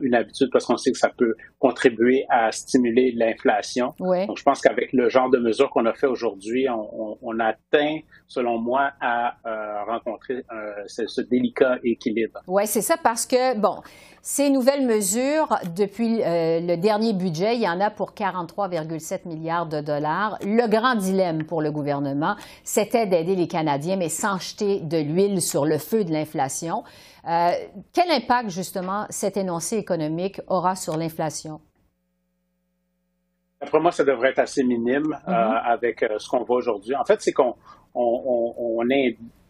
une 0.00 0.14
habitude 0.14 0.48
parce 0.52 0.64
qu'on 0.64 0.76
sait 0.76 0.92
que 0.92 0.98
ça 0.98 1.10
peut 1.10 1.34
contribuer 1.58 2.24
à 2.30 2.52
stimuler 2.52 3.12
l'inflation. 3.12 3.92
Donc, 3.98 4.38
je 4.38 4.42
pense 4.42 4.60
qu'avec 4.60 4.92
le 4.92 5.08
genre 5.08 5.28
de 5.28 5.38
mesures 5.38 5.68
qu'on 5.70 5.84
a 5.84 5.92
fait 5.92 6.06
aujourd'hui, 6.06 6.68
on, 6.70 7.10
on, 7.10 7.18
on, 7.20 7.40
atteint, 7.40 7.98
selon 8.28 8.58
moi, 8.58 8.92
à 9.00 9.36
rencontrer 9.86 10.44
ce, 10.86 11.06
ce, 11.06 11.20
délicat 11.20 11.78
équilibre. 11.84 12.40
Oui, 12.46 12.66
c'est 12.66 12.80
ça 12.80 12.96
parce 13.02 13.26
que, 13.26 13.58
bon, 13.58 13.82
ces 14.22 14.50
nouvelles 14.50 14.86
mesures, 14.86 15.48
depuis 15.76 16.22
euh, 16.22 16.60
le 16.60 16.76
dernier 16.76 17.12
budget, 17.12 17.54
il 17.56 17.62
y 17.62 17.68
en 17.68 17.80
a 17.80 17.90
pour 17.90 18.12
43,7 18.12 19.26
milliards 19.26 19.66
de 19.66 19.80
dollars. 19.80 20.38
Le 20.42 20.68
grand 20.68 20.96
dilemme 20.96 21.44
pour 21.44 21.62
le 21.62 21.70
gouvernement, 21.70 22.36
c'était 22.64 23.06
d'aider 23.06 23.36
les 23.36 23.48
Canadiens, 23.48 23.96
mais 23.96 24.08
sans 24.08 24.38
jeter 24.38 24.80
de 24.80 24.98
l'huile 24.98 25.40
sur 25.40 25.64
le 25.64 25.78
feu 25.78 26.04
de 26.04 26.12
l'inflation. 26.12 26.84
Euh, 27.28 27.50
quel 27.92 28.10
impact, 28.10 28.50
justement, 28.50 29.06
cet 29.10 29.36
énoncé 29.36 29.76
économique 29.76 30.40
aura 30.46 30.74
sur 30.76 30.96
l'inflation? 30.96 31.60
Pour 33.70 33.80
moi, 33.80 33.90
ça 33.90 34.04
devrait 34.04 34.30
être 34.30 34.38
assez 34.38 34.62
minime 34.62 35.16
euh, 35.26 35.30
mm-hmm. 35.30 35.62
avec 35.64 36.02
euh, 36.02 36.18
ce 36.18 36.28
qu'on 36.28 36.44
voit 36.44 36.56
aujourd'hui. 36.56 36.94
En 36.94 37.04
fait, 37.04 37.20
c'est 37.20 37.32
qu'on 37.32 37.54
on, 37.94 38.84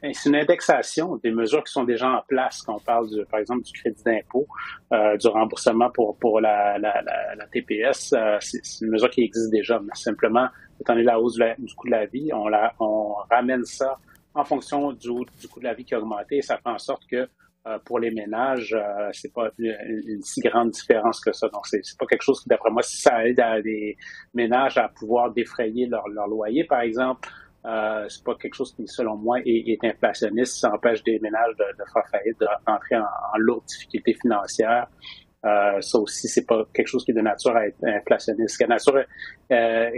c'est 0.01 0.29
une 0.29 0.37
indexation 0.37 1.17
des 1.17 1.31
mesures 1.31 1.65
qui 1.65 1.73
sont 1.73 1.85
déjà 1.85 2.09
en 2.11 2.23
place. 2.27 2.63
Quand 2.63 2.77
on 2.77 2.81
parle, 2.81 3.09
du, 3.09 3.25
par 3.27 3.41
exemple, 3.41 3.63
du 3.63 3.73
crédit 3.73 4.03
d'impôt, 4.05 4.47
euh, 4.93 5.17
du 5.17 5.27
remboursement 5.27 5.91
pour, 5.91 6.17
pour 6.19 6.41
la, 6.41 6.79
la, 6.79 7.03
la, 7.03 7.47
TPS, 7.47 8.15
c'est 8.41 8.81
une 8.85 8.91
mesure 8.91 9.11
qui 9.11 9.23
existe 9.23 9.51
déjà. 9.51 9.81
Mais 9.81 9.95
simplement, 9.95 10.49
étant 10.81 10.95
donné 10.95 11.05
la 11.05 11.21
hausse 11.21 11.37
du 11.37 11.75
coût 11.75 11.87
de 11.87 11.93
la 11.93 12.07
vie, 12.07 12.31
on, 12.33 12.49
la, 12.49 12.73
on 12.79 13.15
ramène 13.31 13.65
ça 13.65 13.99
en 14.35 14.45
fonction 14.45 14.93
du, 14.93 15.11
du 15.41 15.49
coût 15.49 15.59
de 15.59 15.65
la 15.65 15.75
vie 15.75 15.85
qui 15.85 15.95
a 15.95 15.99
augmenté 15.99 16.43
ça 16.43 16.59
fait 16.59 16.69
en 16.69 16.79
sorte 16.79 17.05
que 17.11 17.29
euh, 17.67 17.79
pour 17.85 17.99
les 17.99 18.11
ménages, 18.11 18.73
euh, 18.73 19.11
c'est 19.13 19.33
pas 19.33 19.51
une, 19.59 20.23
si 20.23 20.41
grande 20.41 20.71
différence 20.71 21.21
que 21.21 21.33
ça. 21.33 21.49
Donc, 21.49 21.67
c'est, 21.67 21.83
pas 21.99 22.07
quelque 22.07 22.23
chose 22.23 22.41
qui, 22.41 22.49
d'après 22.49 22.71
moi, 22.71 22.83
si 22.83 22.99
ça 22.99 23.27
aide 23.27 23.41
à 23.41 23.61
des 23.61 23.97
ménages 24.33 24.79
à 24.79 24.89
pouvoir 24.89 25.33
défrayer 25.33 25.87
leur, 25.87 26.07
loyer, 26.09 26.65
par 26.65 26.81
exemple, 26.81 27.29
euh, 27.67 28.07
c'est 28.09 28.25
pas 28.25 28.35
quelque 28.37 28.55
chose 28.55 28.75
qui, 28.75 28.87
selon 28.87 29.17
moi, 29.17 29.39
est, 29.45 29.79
inflationniste. 29.85 30.61
Ça 30.61 30.73
empêche 30.73 31.03
des 31.03 31.19
ménages 31.21 31.55
de, 31.59 31.85
faire 31.93 32.05
faillite, 32.11 32.39
d'entrer 32.67 32.97
en, 32.97 33.03
en 33.03 33.39
lourde 33.39 33.65
difficulté 33.67 34.15
financière. 34.15 34.87
Euh, 35.45 35.81
ça 35.81 35.99
aussi, 35.99 36.29
c'est 36.29 36.47
pas 36.47 36.65
quelque 36.75 36.89
chose 36.89 37.05
qui 37.05 37.13
est 37.13 37.15
de 37.15 37.21
nature 37.21 37.57
à 37.57 37.67
être 37.67 37.85
inflationniste. 37.85 38.55
Ce 38.55 38.59
qui 38.59 38.65
est, 38.65 38.67
nature, 38.67 39.05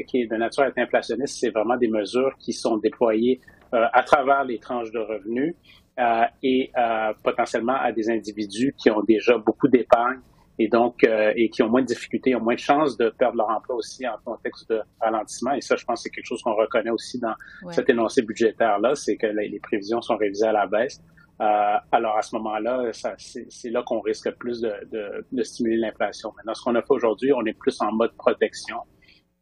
qui 0.06 0.22
est 0.22 0.26
de 0.26 0.36
nature 0.36 0.64
à 0.64 0.68
être 0.68 0.78
inflationniste, 0.78 1.38
c'est 1.40 1.50
vraiment 1.50 1.76
des 1.76 1.88
mesures 1.88 2.34
qui 2.38 2.52
sont 2.52 2.76
déployées 2.76 3.40
à 3.72 4.02
travers 4.02 4.42
les 4.44 4.58
tranches 4.58 4.90
de 4.90 4.98
revenus 4.98 5.54
euh, 6.00 6.24
et 6.42 6.70
euh, 6.78 7.12
potentiellement 7.22 7.74
à 7.74 7.92
des 7.92 8.08
individus 8.08 8.74
qui 8.78 8.90
ont 8.90 9.02
déjà 9.02 9.36
beaucoup 9.36 9.68
d'épargne 9.68 10.20
et 10.60 10.68
donc 10.68 11.02
euh, 11.04 11.32
et 11.36 11.48
qui 11.48 11.62
ont 11.62 11.70
moins 11.70 11.80
de 11.80 11.86
difficultés, 11.86 12.36
ont 12.36 12.40
moins 12.40 12.54
de 12.54 12.60
chances 12.60 12.98
de 12.98 13.08
perdre 13.08 13.38
leur 13.38 13.48
emploi 13.48 13.76
aussi 13.76 14.06
en 14.06 14.18
contexte 14.24 14.68
de 14.68 14.82
ralentissement. 15.00 15.52
Et 15.54 15.62
ça, 15.62 15.74
je 15.74 15.84
pense, 15.86 16.00
que 16.00 16.02
c'est 16.04 16.10
quelque 16.10 16.26
chose 16.26 16.42
qu'on 16.42 16.54
reconnaît 16.54 16.90
aussi 16.90 17.18
dans 17.18 17.34
cet 17.70 17.88
énoncé 17.88 18.20
budgétaire-là, 18.20 18.94
c'est 18.94 19.16
que 19.16 19.26
les, 19.26 19.58
prévisions 19.60 20.02
sont 20.02 20.16
révisées 20.16 20.46
à 20.46 20.52
la 20.52 20.66
baisse. 20.66 21.00
alors 21.38 22.18
à 22.18 22.22
ce 22.22 22.36
moment-là, 22.36 22.90
c'est 22.92 23.70
là 23.70 23.82
qu'on 23.82 24.00
risque 24.00 24.30
plus 24.32 24.60
de, 24.60 24.72
de, 24.92 25.26
de 25.32 25.42
stimuler 25.42 25.78
l'inflation. 25.78 26.30
Maintenant, 26.36 26.54
ce 26.54 26.62
qu'on 26.62 26.74
a 26.74 26.82
fait 26.82 26.92
aujourd'hui, 26.92 27.32
on 27.32 27.44
est 27.46 27.58
plus 27.58 27.80
en 27.80 27.92
mode 27.92 28.12
protection. 28.18 28.76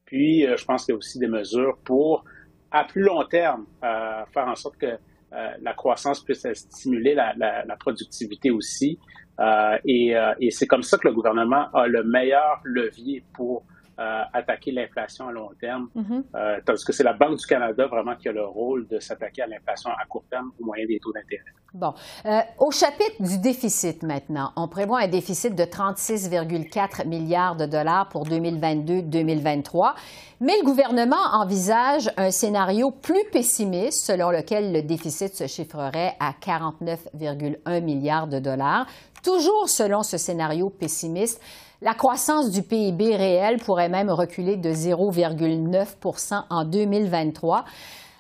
Puis, 0.05 0.47
je 0.47 0.65
pense 0.65 0.85
qu'il 0.85 0.93
y 0.93 0.97
a 0.97 0.99
aussi 0.99 1.19
des 1.19 1.27
mesures 1.27 1.77
pour, 1.85 2.25
à 2.71 2.85
plus 2.85 3.03
long 3.03 3.25
terme, 3.25 3.67
faire 3.81 4.47
en 4.47 4.55
sorte 4.55 4.77
que 4.77 4.99
euh, 5.33 5.51
la 5.61 5.75
croissance 5.75 6.25
puisse 6.25 6.47
stimuler 6.55 7.15
la, 7.15 7.35
la, 7.37 7.77
productivité 7.77 8.51
aussi. 8.51 8.99
Euh, 9.41 9.79
et, 9.85 10.17
euh, 10.17 10.35
et 10.41 10.51
c'est 10.51 10.67
comme 10.67 10.83
ça 10.83 10.99
que 10.99 11.07
le 11.07 11.15
gouvernement 11.15 11.71
a 11.73 11.87
le 11.87 12.03
meilleur 12.03 12.61
levier 12.65 13.23
pour 13.33 13.65
euh, 13.99 14.23
attaquer 14.33 14.71
l'inflation 14.71 15.27
à 15.27 15.33
long 15.33 15.51
terme, 15.61 15.89
mm-hmm. 15.97 16.23
euh, 16.37 16.61
tandis 16.65 16.85
que 16.85 16.93
c'est 16.93 17.03
la 17.03 17.15
Banque 17.15 17.39
du 17.39 17.47
Canada 17.47 17.87
vraiment 17.89 18.15
qui 18.15 18.29
a 18.29 18.33
le 18.33 18.45
rôle 18.45 18.87
de 18.87 19.01
s'attaquer 19.01 19.43
à 19.43 19.49
l'inflation 19.49 19.91
à 19.91 20.05
court 20.07 20.25
terme 20.31 20.53
au 20.61 20.65
moyen 20.65 20.87
des 20.87 21.01
taux 21.01 21.13
d'intérêt. 21.13 21.51
Bon. 21.75 21.93
Euh, 22.25 22.41
au 22.61 22.71
chapitre 22.71 23.21
du 23.21 23.39
déficit 23.39 24.03
maintenant, 24.05 24.53
on 24.57 24.69
prévoit 24.69 25.01
un 25.01 25.09
déficit 25.09 25.55
de 25.55 25.65
36,4 25.65 27.09
milliards 27.09 27.57
de 27.57 27.67
dollars 27.67 28.09
pour 28.09 28.25
2022-2023, 28.27 29.95
mais 30.41 30.57
le 30.61 30.65
gouvernement 30.65 31.17
envisage 31.33 32.11
un 32.17 32.31
scénario 32.31 32.93
plus 32.93 33.25
pessimiste 33.33 34.07
selon 34.07 34.31
lequel 34.31 34.73
le 34.73 34.83
déficit 34.83 35.35
se 35.35 35.47
chiffrerait 35.47 36.15
à 36.21 36.33
49,1 36.41 37.83
milliards 37.83 38.29
de 38.29 38.39
dollars. 38.39 38.87
Toujours 39.23 39.69
selon 39.69 40.03
ce 40.05 40.17
scénario 40.17 40.71
pessimiste, 40.71 41.43
la 41.81 41.95
croissance 41.95 42.51
du 42.51 42.63
PIB 42.63 43.17
réel 43.17 43.59
pourrait 43.59 43.89
même 43.89 44.11
reculer 44.11 44.57
de 44.57 44.71
0,9% 44.71 46.45
en 46.51 46.65
2023. 46.65 47.65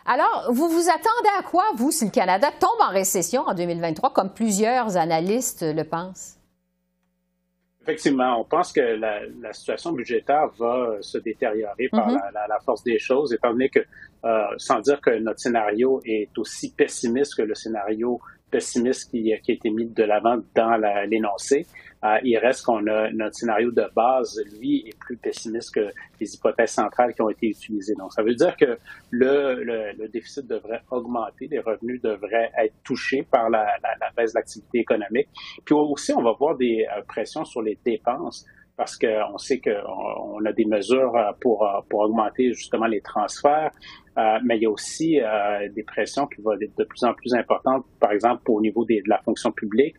Alors, 0.07 0.47
vous 0.51 0.69
vous 0.69 0.89
attendez 0.89 1.29
à 1.39 1.43
quoi, 1.43 1.65
vous, 1.77 1.91
si 1.91 2.05
le 2.05 2.11
Canada 2.11 2.49
tombe 2.59 2.81
en 2.81 2.91
récession 2.91 3.43
en 3.43 3.55
2023, 3.55 4.13
comme 4.13 4.33
plusieurs 4.33 4.97
analystes 4.97 5.63
le 5.63 5.85
pensent? 5.85 6.37
Effectivement, 7.83 8.41
on 8.41 8.45
pense 8.45 8.73
que 8.73 8.81
la, 8.81 9.53
situation 9.53 9.93
budgétaire 9.93 10.49
va 10.59 10.99
se 11.01 11.19
détériorer 11.19 11.89
par 11.91 12.09
mm-hmm. 12.09 12.49
la, 12.49 12.59
force 12.65 12.85
des 12.85 12.99
choses, 12.99 13.33
étant 13.33 13.51
donné 13.51 13.71
que, 13.71 13.81
euh, 14.25 14.43
sans 14.57 14.81
dire 14.81 15.01
que 15.01 15.19
notre 15.19 15.41
scénario 15.41 16.01
est 16.05 16.37
aussi 16.39 16.73
pessimiste 16.75 17.35
que 17.35 17.43
le 17.43 17.55
scénario 17.55 18.21
pessimiste 18.51 19.11
qui, 19.11 19.33
qui 19.43 19.51
a 19.51 19.55
été 19.55 19.71
mis 19.71 19.87
de 19.87 20.05
l'avant 20.05 20.39
dans 20.55 20.81
l'énoncé, 21.07 21.67
euh, 22.05 22.19
il 22.23 22.37
reste 22.39 22.65
qu'on 22.65 22.87
a 22.87 23.11
notre 23.11 23.35
scénario 23.35 23.71
de 23.71 23.85
base, 23.95 24.41
lui, 24.59 24.85
est 24.87 24.99
plus 24.99 25.17
pessimiste 25.17 25.75
que 25.75 25.89
les 26.21 26.35
hypothèses 26.35 26.71
centrales 26.71 27.13
qui 27.13 27.23
ont 27.23 27.31
été 27.31 27.49
utilisées. 27.49 27.95
Donc, 27.95 28.13
ça 28.13 28.23
veut 28.23 28.35
dire 28.35 28.57
que 28.57 28.79
le, 29.11 29.63
le, 29.65 30.09
déficit 30.09 30.47
devrait 30.47 30.81
augmenter, 30.91 31.49
les 31.49 31.59
revenus 31.59 32.01
devraient 32.01 32.51
être 32.59 32.75
touchés 32.85 33.27
par 33.31 33.51
la, 33.51 33.65
la, 33.83 33.91
la 34.01 34.11
baisse 34.17 34.33
de 34.33 34.39
l'activité 34.39 34.79
économique. 34.79 35.29
Puis 35.65 35.75
aussi, 35.75 36.13
on 36.13 36.23
va 36.23 36.33
voir 36.39 36.57
des 36.57 36.87
euh, 36.97 37.03
pressions 37.07 37.45
sur 37.45 37.63
les 37.63 37.79
dépenses 37.85 38.47
parce 38.77 38.97
qu'on 38.97 39.37
sait 39.39 39.61
qu'on 39.61 40.45
a 40.45 40.53
des 40.53 40.65
mesures 40.65 41.17
euh, 41.17 41.33
pour, 41.41 41.69
pour 41.91 42.01
augmenter 42.01 42.53
justement 42.53 42.87
les 42.87 43.01
transferts, 43.01 43.73
euh, 44.17 44.39
mais 44.45 44.57
il 44.57 44.63
y 44.63 44.67
a 44.67 44.71
aussi 44.71 45.21
des 45.75 45.83
pressions 45.83 46.27
qui 46.27 46.41
vont 46.41 46.53
être 46.53 46.77
de 46.77 46.85
plus 46.85 47.05
en 47.05 47.15
plus 47.15 47.35
importantes, 47.35 47.85
par 48.01 48.13
exemple 48.13 48.43
au 48.49 48.61
niveau 48.61 48.85
de 48.85 49.03
la 49.07 49.19
fonction 49.19 49.53
publique, 49.53 49.97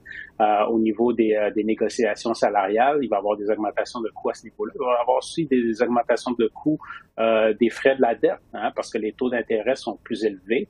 au 0.70 0.80
niveau 0.80 1.12
des, 1.12 1.38
des, 1.54 1.66
négociations 1.66 2.34
salariales, 2.34 3.00
il 3.02 3.10
va 3.10 3.18
y 3.18 3.20
avoir 3.20 3.36
des 3.36 3.50
augmentations 3.50 4.00
de 4.00 4.10
coûts 4.10 4.30
à 4.30 4.34
ce 4.34 4.46
niveau-là. 4.46 4.72
Il 4.74 4.80
va 4.80 4.98
y 4.98 5.02
avoir 5.02 5.18
aussi 5.18 5.46
des 5.46 5.82
augmentations 5.82 6.32
de 6.40 6.48
coûts 6.48 6.80
des 7.18 7.70
frais 7.70 7.96
de 7.98 8.02
la 8.02 8.16
dette, 8.16 8.40
hein, 8.54 8.72
parce 8.76 8.90
que 8.90 8.98
les 8.98 9.12
taux 9.12 9.30
d'intérêt 9.30 9.76
sont 9.76 9.98
plus 9.98 10.24
élevés. 10.24 10.70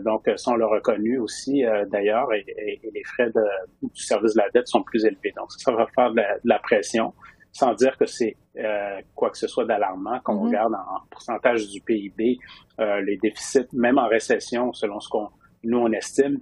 donc, 0.00 0.30
ça, 0.36 0.50
on 0.50 0.56
l'a 0.56 0.66
reconnu 0.66 1.18
aussi 1.18 1.64
d'ailleurs, 1.90 2.32
et, 2.34 2.44
et, 2.46 2.90
les 2.92 3.04
frais 3.04 3.30
de, 3.34 3.42
du 3.82 4.02
service 4.02 4.34
de 4.34 4.38
la 4.38 4.50
dette 4.50 4.68
sont 4.68 4.82
plus 4.82 5.04
élevés. 5.04 5.32
Donc, 5.36 5.50
ça, 5.52 5.72
va 5.72 5.86
faire 5.94 6.12
de 6.12 6.22
la 6.44 6.58
pression 6.58 7.14
sans 7.52 7.74
dire 7.74 7.96
que 7.98 8.06
c'est 8.06 8.36
euh, 8.58 9.00
quoi 9.14 9.30
que 9.30 9.38
ce 9.38 9.46
soit 9.46 9.64
d'alarmant. 9.64 10.18
Quand 10.24 10.34
on 10.34 10.44
mm-hmm. 10.44 10.48
regarde 10.48 10.74
en, 10.74 11.06
pourcentage 11.10 11.68
du 11.68 11.80
PIB, 11.80 12.38
euh, 12.80 13.00
les 13.02 13.18
déficits, 13.18 13.68
même 13.72 13.98
en 13.98 14.08
récession, 14.08 14.72
selon 14.72 15.00
ce 15.00 15.08
qu'on 15.08 15.28
nous 15.64 15.78
on 15.78 15.92
estime, 15.92 16.40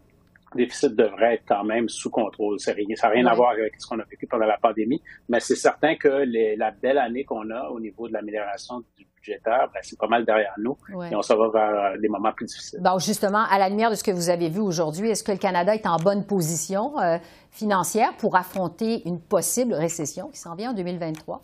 déficit 0.54 0.94
devrait 0.94 1.34
être 1.34 1.44
quand 1.46 1.64
même 1.64 1.88
sous 1.88 2.10
contrôle. 2.10 2.58
Ça 2.58 2.74
n'a 2.74 3.08
rien, 3.08 3.26
à 3.26 3.34
voir 3.34 3.50
avec 3.50 3.74
ce 3.78 3.86
qu'on 3.86 3.98
a 3.98 4.04
vécu 4.04 4.26
pendant 4.26 4.46
la 4.46 4.58
pandémie, 4.58 5.00
mais 5.28 5.40
c'est 5.40 5.56
certain 5.56 5.96
que 5.96 6.24
les, 6.24 6.56
la 6.56 6.70
belle 6.70 6.98
année 6.98 7.24
qu'on 7.24 7.50
a 7.50 7.68
au 7.70 7.80
niveau 7.80 8.08
de 8.08 8.12
l'amélioration 8.12 8.80
du 8.96 9.06
budgétaire, 9.16 9.68
ben, 9.72 9.80
c'est 9.82 9.98
pas 9.98 10.08
mal 10.08 10.24
derrière 10.24 10.54
nous 10.58 10.76
et 11.10 11.14
on 11.14 11.22
s'en 11.22 11.36
va 11.36 11.48
vers 11.50 11.84
euh, 11.84 11.98
des 11.98 12.08
moments 12.08 12.32
plus 12.32 12.46
difficiles. 12.46 12.80
Bon, 12.82 12.98
justement, 12.98 13.44
à 13.50 13.58
la 13.58 13.68
lumière 13.68 13.90
de 13.90 13.94
ce 13.94 14.04
que 14.04 14.10
vous 14.10 14.30
avez 14.30 14.48
vu 14.48 14.60
aujourd'hui, 14.60 15.10
est-ce 15.10 15.22
que 15.22 15.32
le 15.32 15.38
Canada 15.38 15.74
est 15.74 15.86
en 15.86 15.96
bonne 15.96 16.26
position 16.26 16.98
euh, 17.00 17.18
financière 17.50 18.16
pour 18.16 18.36
affronter 18.36 19.06
une 19.06 19.20
possible 19.20 19.74
récession 19.74 20.28
qui 20.28 20.38
s'en 20.38 20.54
vient 20.54 20.70
en 20.70 20.74
2023? 20.74 21.42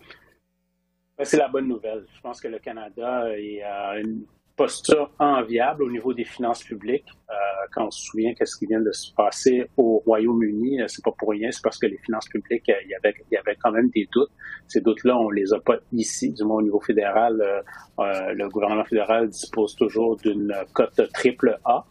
Ben, 1.17 1.25
c'est 1.25 1.37
la 1.37 1.47
bonne 1.47 1.67
nouvelle. 1.67 2.05
Je 2.15 2.21
pense 2.21 2.41
que 2.41 2.47
le 2.47 2.59
Canada 2.59 3.25
est 3.37 3.61
à 3.63 3.97
une 3.97 4.25
posture 4.57 5.11
enviable 5.19 5.83
au 5.83 5.89
niveau 5.89 6.13
des 6.13 6.25
finances 6.25 6.63
publiques. 6.63 7.05
Euh, 7.29 7.33
quand 7.71 7.85
on 7.85 7.91
se 7.91 8.01
souvient 8.07 8.33
qu'est-ce 8.33 8.57
qui 8.57 8.65
vient 8.65 8.81
de 8.81 8.91
se 8.91 9.13
passer 9.13 9.69
au 9.77 9.99
Royaume-Uni, 9.99 10.81
euh, 10.81 10.85
c'est 10.87 11.03
pas 11.05 11.11
pour 11.17 11.29
rien, 11.29 11.51
c'est 11.51 11.61
parce 11.61 11.77
que 11.77 11.85
les 11.85 11.99
finances 11.99 12.27
publiques, 12.27 12.67
euh, 12.69 12.73
il 12.83 12.89
y 12.89 12.95
avait, 12.95 13.13
il 13.31 13.35
y 13.35 13.37
avait 13.37 13.55
quand 13.61 13.71
même 13.71 13.89
des 13.89 14.09
doutes. 14.11 14.31
Ces 14.67 14.81
doutes-là, 14.81 15.15
on 15.15 15.29
les 15.29 15.53
a 15.53 15.59
pas 15.59 15.77
ici, 15.93 16.33
du 16.33 16.43
moins 16.43 16.57
au 16.57 16.61
niveau 16.63 16.81
fédéral. 16.81 17.63
le 17.99 18.49
gouvernement 18.49 18.83
fédéral 18.83 19.29
dispose 19.29 19.75
toujours 19.75 20.17
d'une 20.17 20.53
cote 20.73 20.99
triple 21.13 21.57
A. 21.63 21.85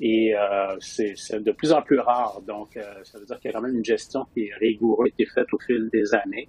et 0.00 0.34
c'est 0.80 1.42
de 1.42 1.52
plus 1.52 1.72
en 1.72 1.80
plus 1.80 2.00
rare. 2.00 2.42
Donc, 2.46 2.78
ça 3.04 3.18
veut 3.18 3.24
dire 3.24 3.38
qu'il 3.38 3.50
y 3.50 3.54
a 3.54 3.56
quand 3.56 3.66
même 3.66 3.76
une 3.76 3.84
gestion 3.84 4.26
qui 4.34 4.48
est 4.48 4.54
rigoureuse, 4.60 5.10
qui 5.16 5.22
a 5.22 5.24
été 5.24 5.32
faite 5.32 5.46
au 5.54 5.58
fil 5.58 5.88
des 5.90 6.14
années. 6.14 6.48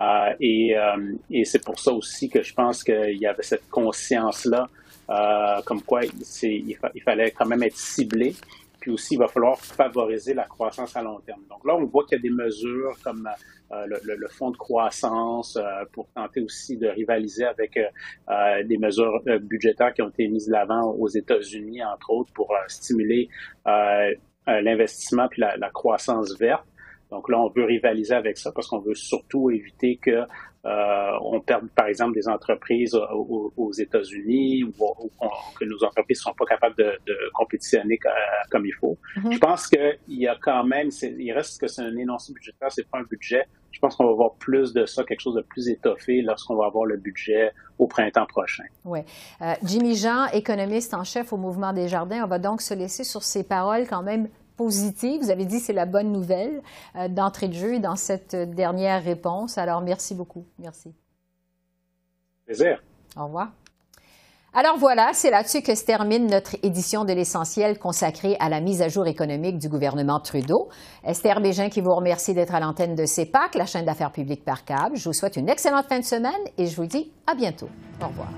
Euh, 0.00 0.32
et, 0.40 0.76
euh, 0.76 1.14
et 1.30 1.44
c'est 1.44 1.62
pour 1.64 1.78
ça 1.78 1.92
aussi 1.92 2.28
que 2.28 2.42
je 2.42 2.54
pense 2.54 2.82
qu'il 2.82 3.18
y 3.18 3.26
avait 3.26 3.42
cette 3.42 3.68
conscience-là, 3.68 4.68
euh, 5.10 5.62
comme 5.66 5.82
quoi 5.82 6.00
il, 6.04 6.76
fallait 7.04 7.30
quand 7.32 7.46
même 7.46 7.62
être 7.62 7.76
ciblé. 7.76 8.34
Puis 8.80 8.90
aussi, 8.90 9.14
il 9.14 9.18
va 9.18 9.28
falloir 9.28 9.58
favoriser 9.58 10.34
la 10.34 10.44
croissance 10.44 10.96
à 10.96 11.02
long 11.02 11.20
terme. 11.20 11.42
Donc 11.48 11.64
là, 11.64 11.76
on 11.76 11.84
voit 11.84 12.04
qu'il 12.04 12.16
y 12.16 12.20
a 12.20 12.22
des 12.22 12.34
mesures 12.34 12.96
comme 13.04 13.28
le, 13.70 14.28
fonds 14.28 14.50
de 14.50 14.56
croissance 14.56 15.56
pour 15.92 16.08
tenter 16.16 16.40
aussi 16.40 16.76
de 16.76 16.88
rivaliser 16.88 17.44
avec 17.44 17.78
des 18.64 18.78
mesures 18.78 19.22
budgétaires 19.42 19.94
qui 19.94 20.02
ont 20.02 20.08
été 20.08 20.26
mises 20.26 20.48
de 20.48 20.52
l'avant 20.52 20.90
aux 20.90 21.06
États-Unis, 21.06 21.84
entre 21.84 22.10
autres, 22.10 22.32
pour 22.32 22.52
stimuler 22.66 23.28
l'investissement 24.46 25.28
puis 25.28 25.42
la, 25.42 25.70
croissance 25.70 26.36
verte. 26.36 26.66
Donc 27.12 27.28
là, 27.28 27.38
on 27.38 27.50
veut 27.50 27.64
rivaliser 27.64 28.14
avec 28.14 28.38
ça 28.38 28.52
parce 28.52 28.66
qu'on 28.66 28.80
veut 28.80 28.94
surtout 28.94 29.50
éviter 29.50 29.98
que 29.98 30.22
on 30.64 31.40
perd, 31.40 31.68
par 31.70 31.86
exemple, 31.86 32.14
des 32.14 32.28
entreprises 32.28 32.96
aux, 33.12 33.72
États-Unis 33.72 34.64
ou, 34.64 34.72
que 35.58 35.64
nos 35.64 35.84
entreprises 35.84 36.20
ne 36.20 36.30
sont 36.30 36.34
pas 36.34 36.46
capables 36.46 36.76
de, 36.76 36.98
compétitionner 37.34 37.98
comme 38.50 38.64
il 38.64 38.74
faut. 38.74 38.96
Mm-hmm. 39.16 39.32
Je 39.32 39.38
pense 39.38 39.66
qu'il 39.66 39.98
y 40.08 40.26
a 40.26 40.36
quand 40.40 40.64
même, 40.64 40.88
il 41.02 41.32
reste 41.32 41.60
que 41.60 41.66
c'est 41.66 41.82
un 41.82 41.96
énoncé 41.96 42.32
budgétaire, 42.32 42.70
c'est 42.70 42.88
pas 42.88 42.98
un 42.98 43.04
budget. 43.04 43.44
Je 43.72 43.78
pense 43.78 43.96
qu'on 43.96 44.06
va 44.06 44.12
voir 44.12 44.34
plus 44.34 44.72
de 44.72 44.86
ça, 44.86 45.02
quelque 45.04 45.20
chose 45.20 45.34
de 45.34 45.42
plus 45.42 45.68
étoffé 45.68 46.22
lorsqu'on 46.22 46.56
va 46.56 46.66
avoir 46.66 46.84
le 46.84 46.96
budget 46.96 47.50
au 47.78 47.86
printemps 47.86 48.26
prochain. 48.26 48.64
Oui. 48.84 49.00
Jimmy 49.64 49.96
Jean, 49.96 50.26
économiste 50.26 50.94
en 50.94 51.04
chef 51.04 51.32
au 51.32 51.36
Mouvement 51.36 51.72
des 51.72 51.88
Jardins, 51.88 52.22
on 52.24 52.28
va 52.28 52.38
donc 52.38 52.62
se 52.62 52.74
laisser 52.74 53.04
sur 53.04 53.22
ces 53.22 53.44
paroles 53.44 53.86
quand 53.88 54.02
même 54.02 54.28
positive. 54.62 55.22
Vous 55.22 55.30
avez 55.30 55.44
dit 55.44 55.58
c'est 55.58 55.72
la 55.72 55.86
bonne 55.86 56.12
nouvelle 56.12 56.62
euh, 56.96 57.08
d'entrée 57.08 57.48
de 57.48 57.54
jeu 57.54 57.78
dans 57.80 57.96
cette 57.96 58.36
dernière 58.36 59.02
réponse. 59.02 59.58
Alors, 59.58 59.80
merci 59.80 60.14
beaucoup. 60.14 60.44
Merci. 60.58 60.94
Plaisir. 62.46 62.82
Au 63.16 63.24
revoir. 63.24 63.52
Alors 64.54 64.76
voilà, 64.76 65.12
c'est 65.14 65.30
là-dessus 65.30 65.62
que 65.62 65.74
se 65.74 65.84
termine 65.84 66.26
notre 66.26 66.56
édition 66.62 67.06
de 67.06 67.12
l'essentiel 67.14 67.78
consacrée 67.78 68.36
à 68.38 68.50
la 68.50 68.60
mise 68.60 68.82
à 68.82 68.88
jour 68.88 69.06
économique 69.06 69.58
du 69.58 69.70
gouvernement 69.70 70.20
Trudeau. 70.20 70.68
Esther 71.04 71.40
Bégin 71.40 71.70
qui 71.70 71.80
vous 71.80 71.94
remercie 71.94 72.34
d'être 72.34 72.54
à 72.54 72.60
l'antenne 72.60 72.94
de 72.94 73.06
CEPAC, 73.06 73.54
la 73.54 73.64
chaîne 73.64 73.86
d'affaires 73.86 74.12
publiques 74.12 74.44
par 74.44 74.66
câble. 74.66 74.96
Je 74.96 75.08
vous 75.08 75.14
souhaite 75.14 75.36
une 75.36 75.48
excellente 75.48 75.86
fin 75.86 76.00
de 76.00 76.04
semaine 76.04 76.32
et 76.58 76.66
je 76.66 76.76
vous 76.76 76.86
dis 76.86 77.10
à 77.26 77.34
bientôt. 77.34 77.70
Au 78.02 78.08
revoir. 78.08 78.28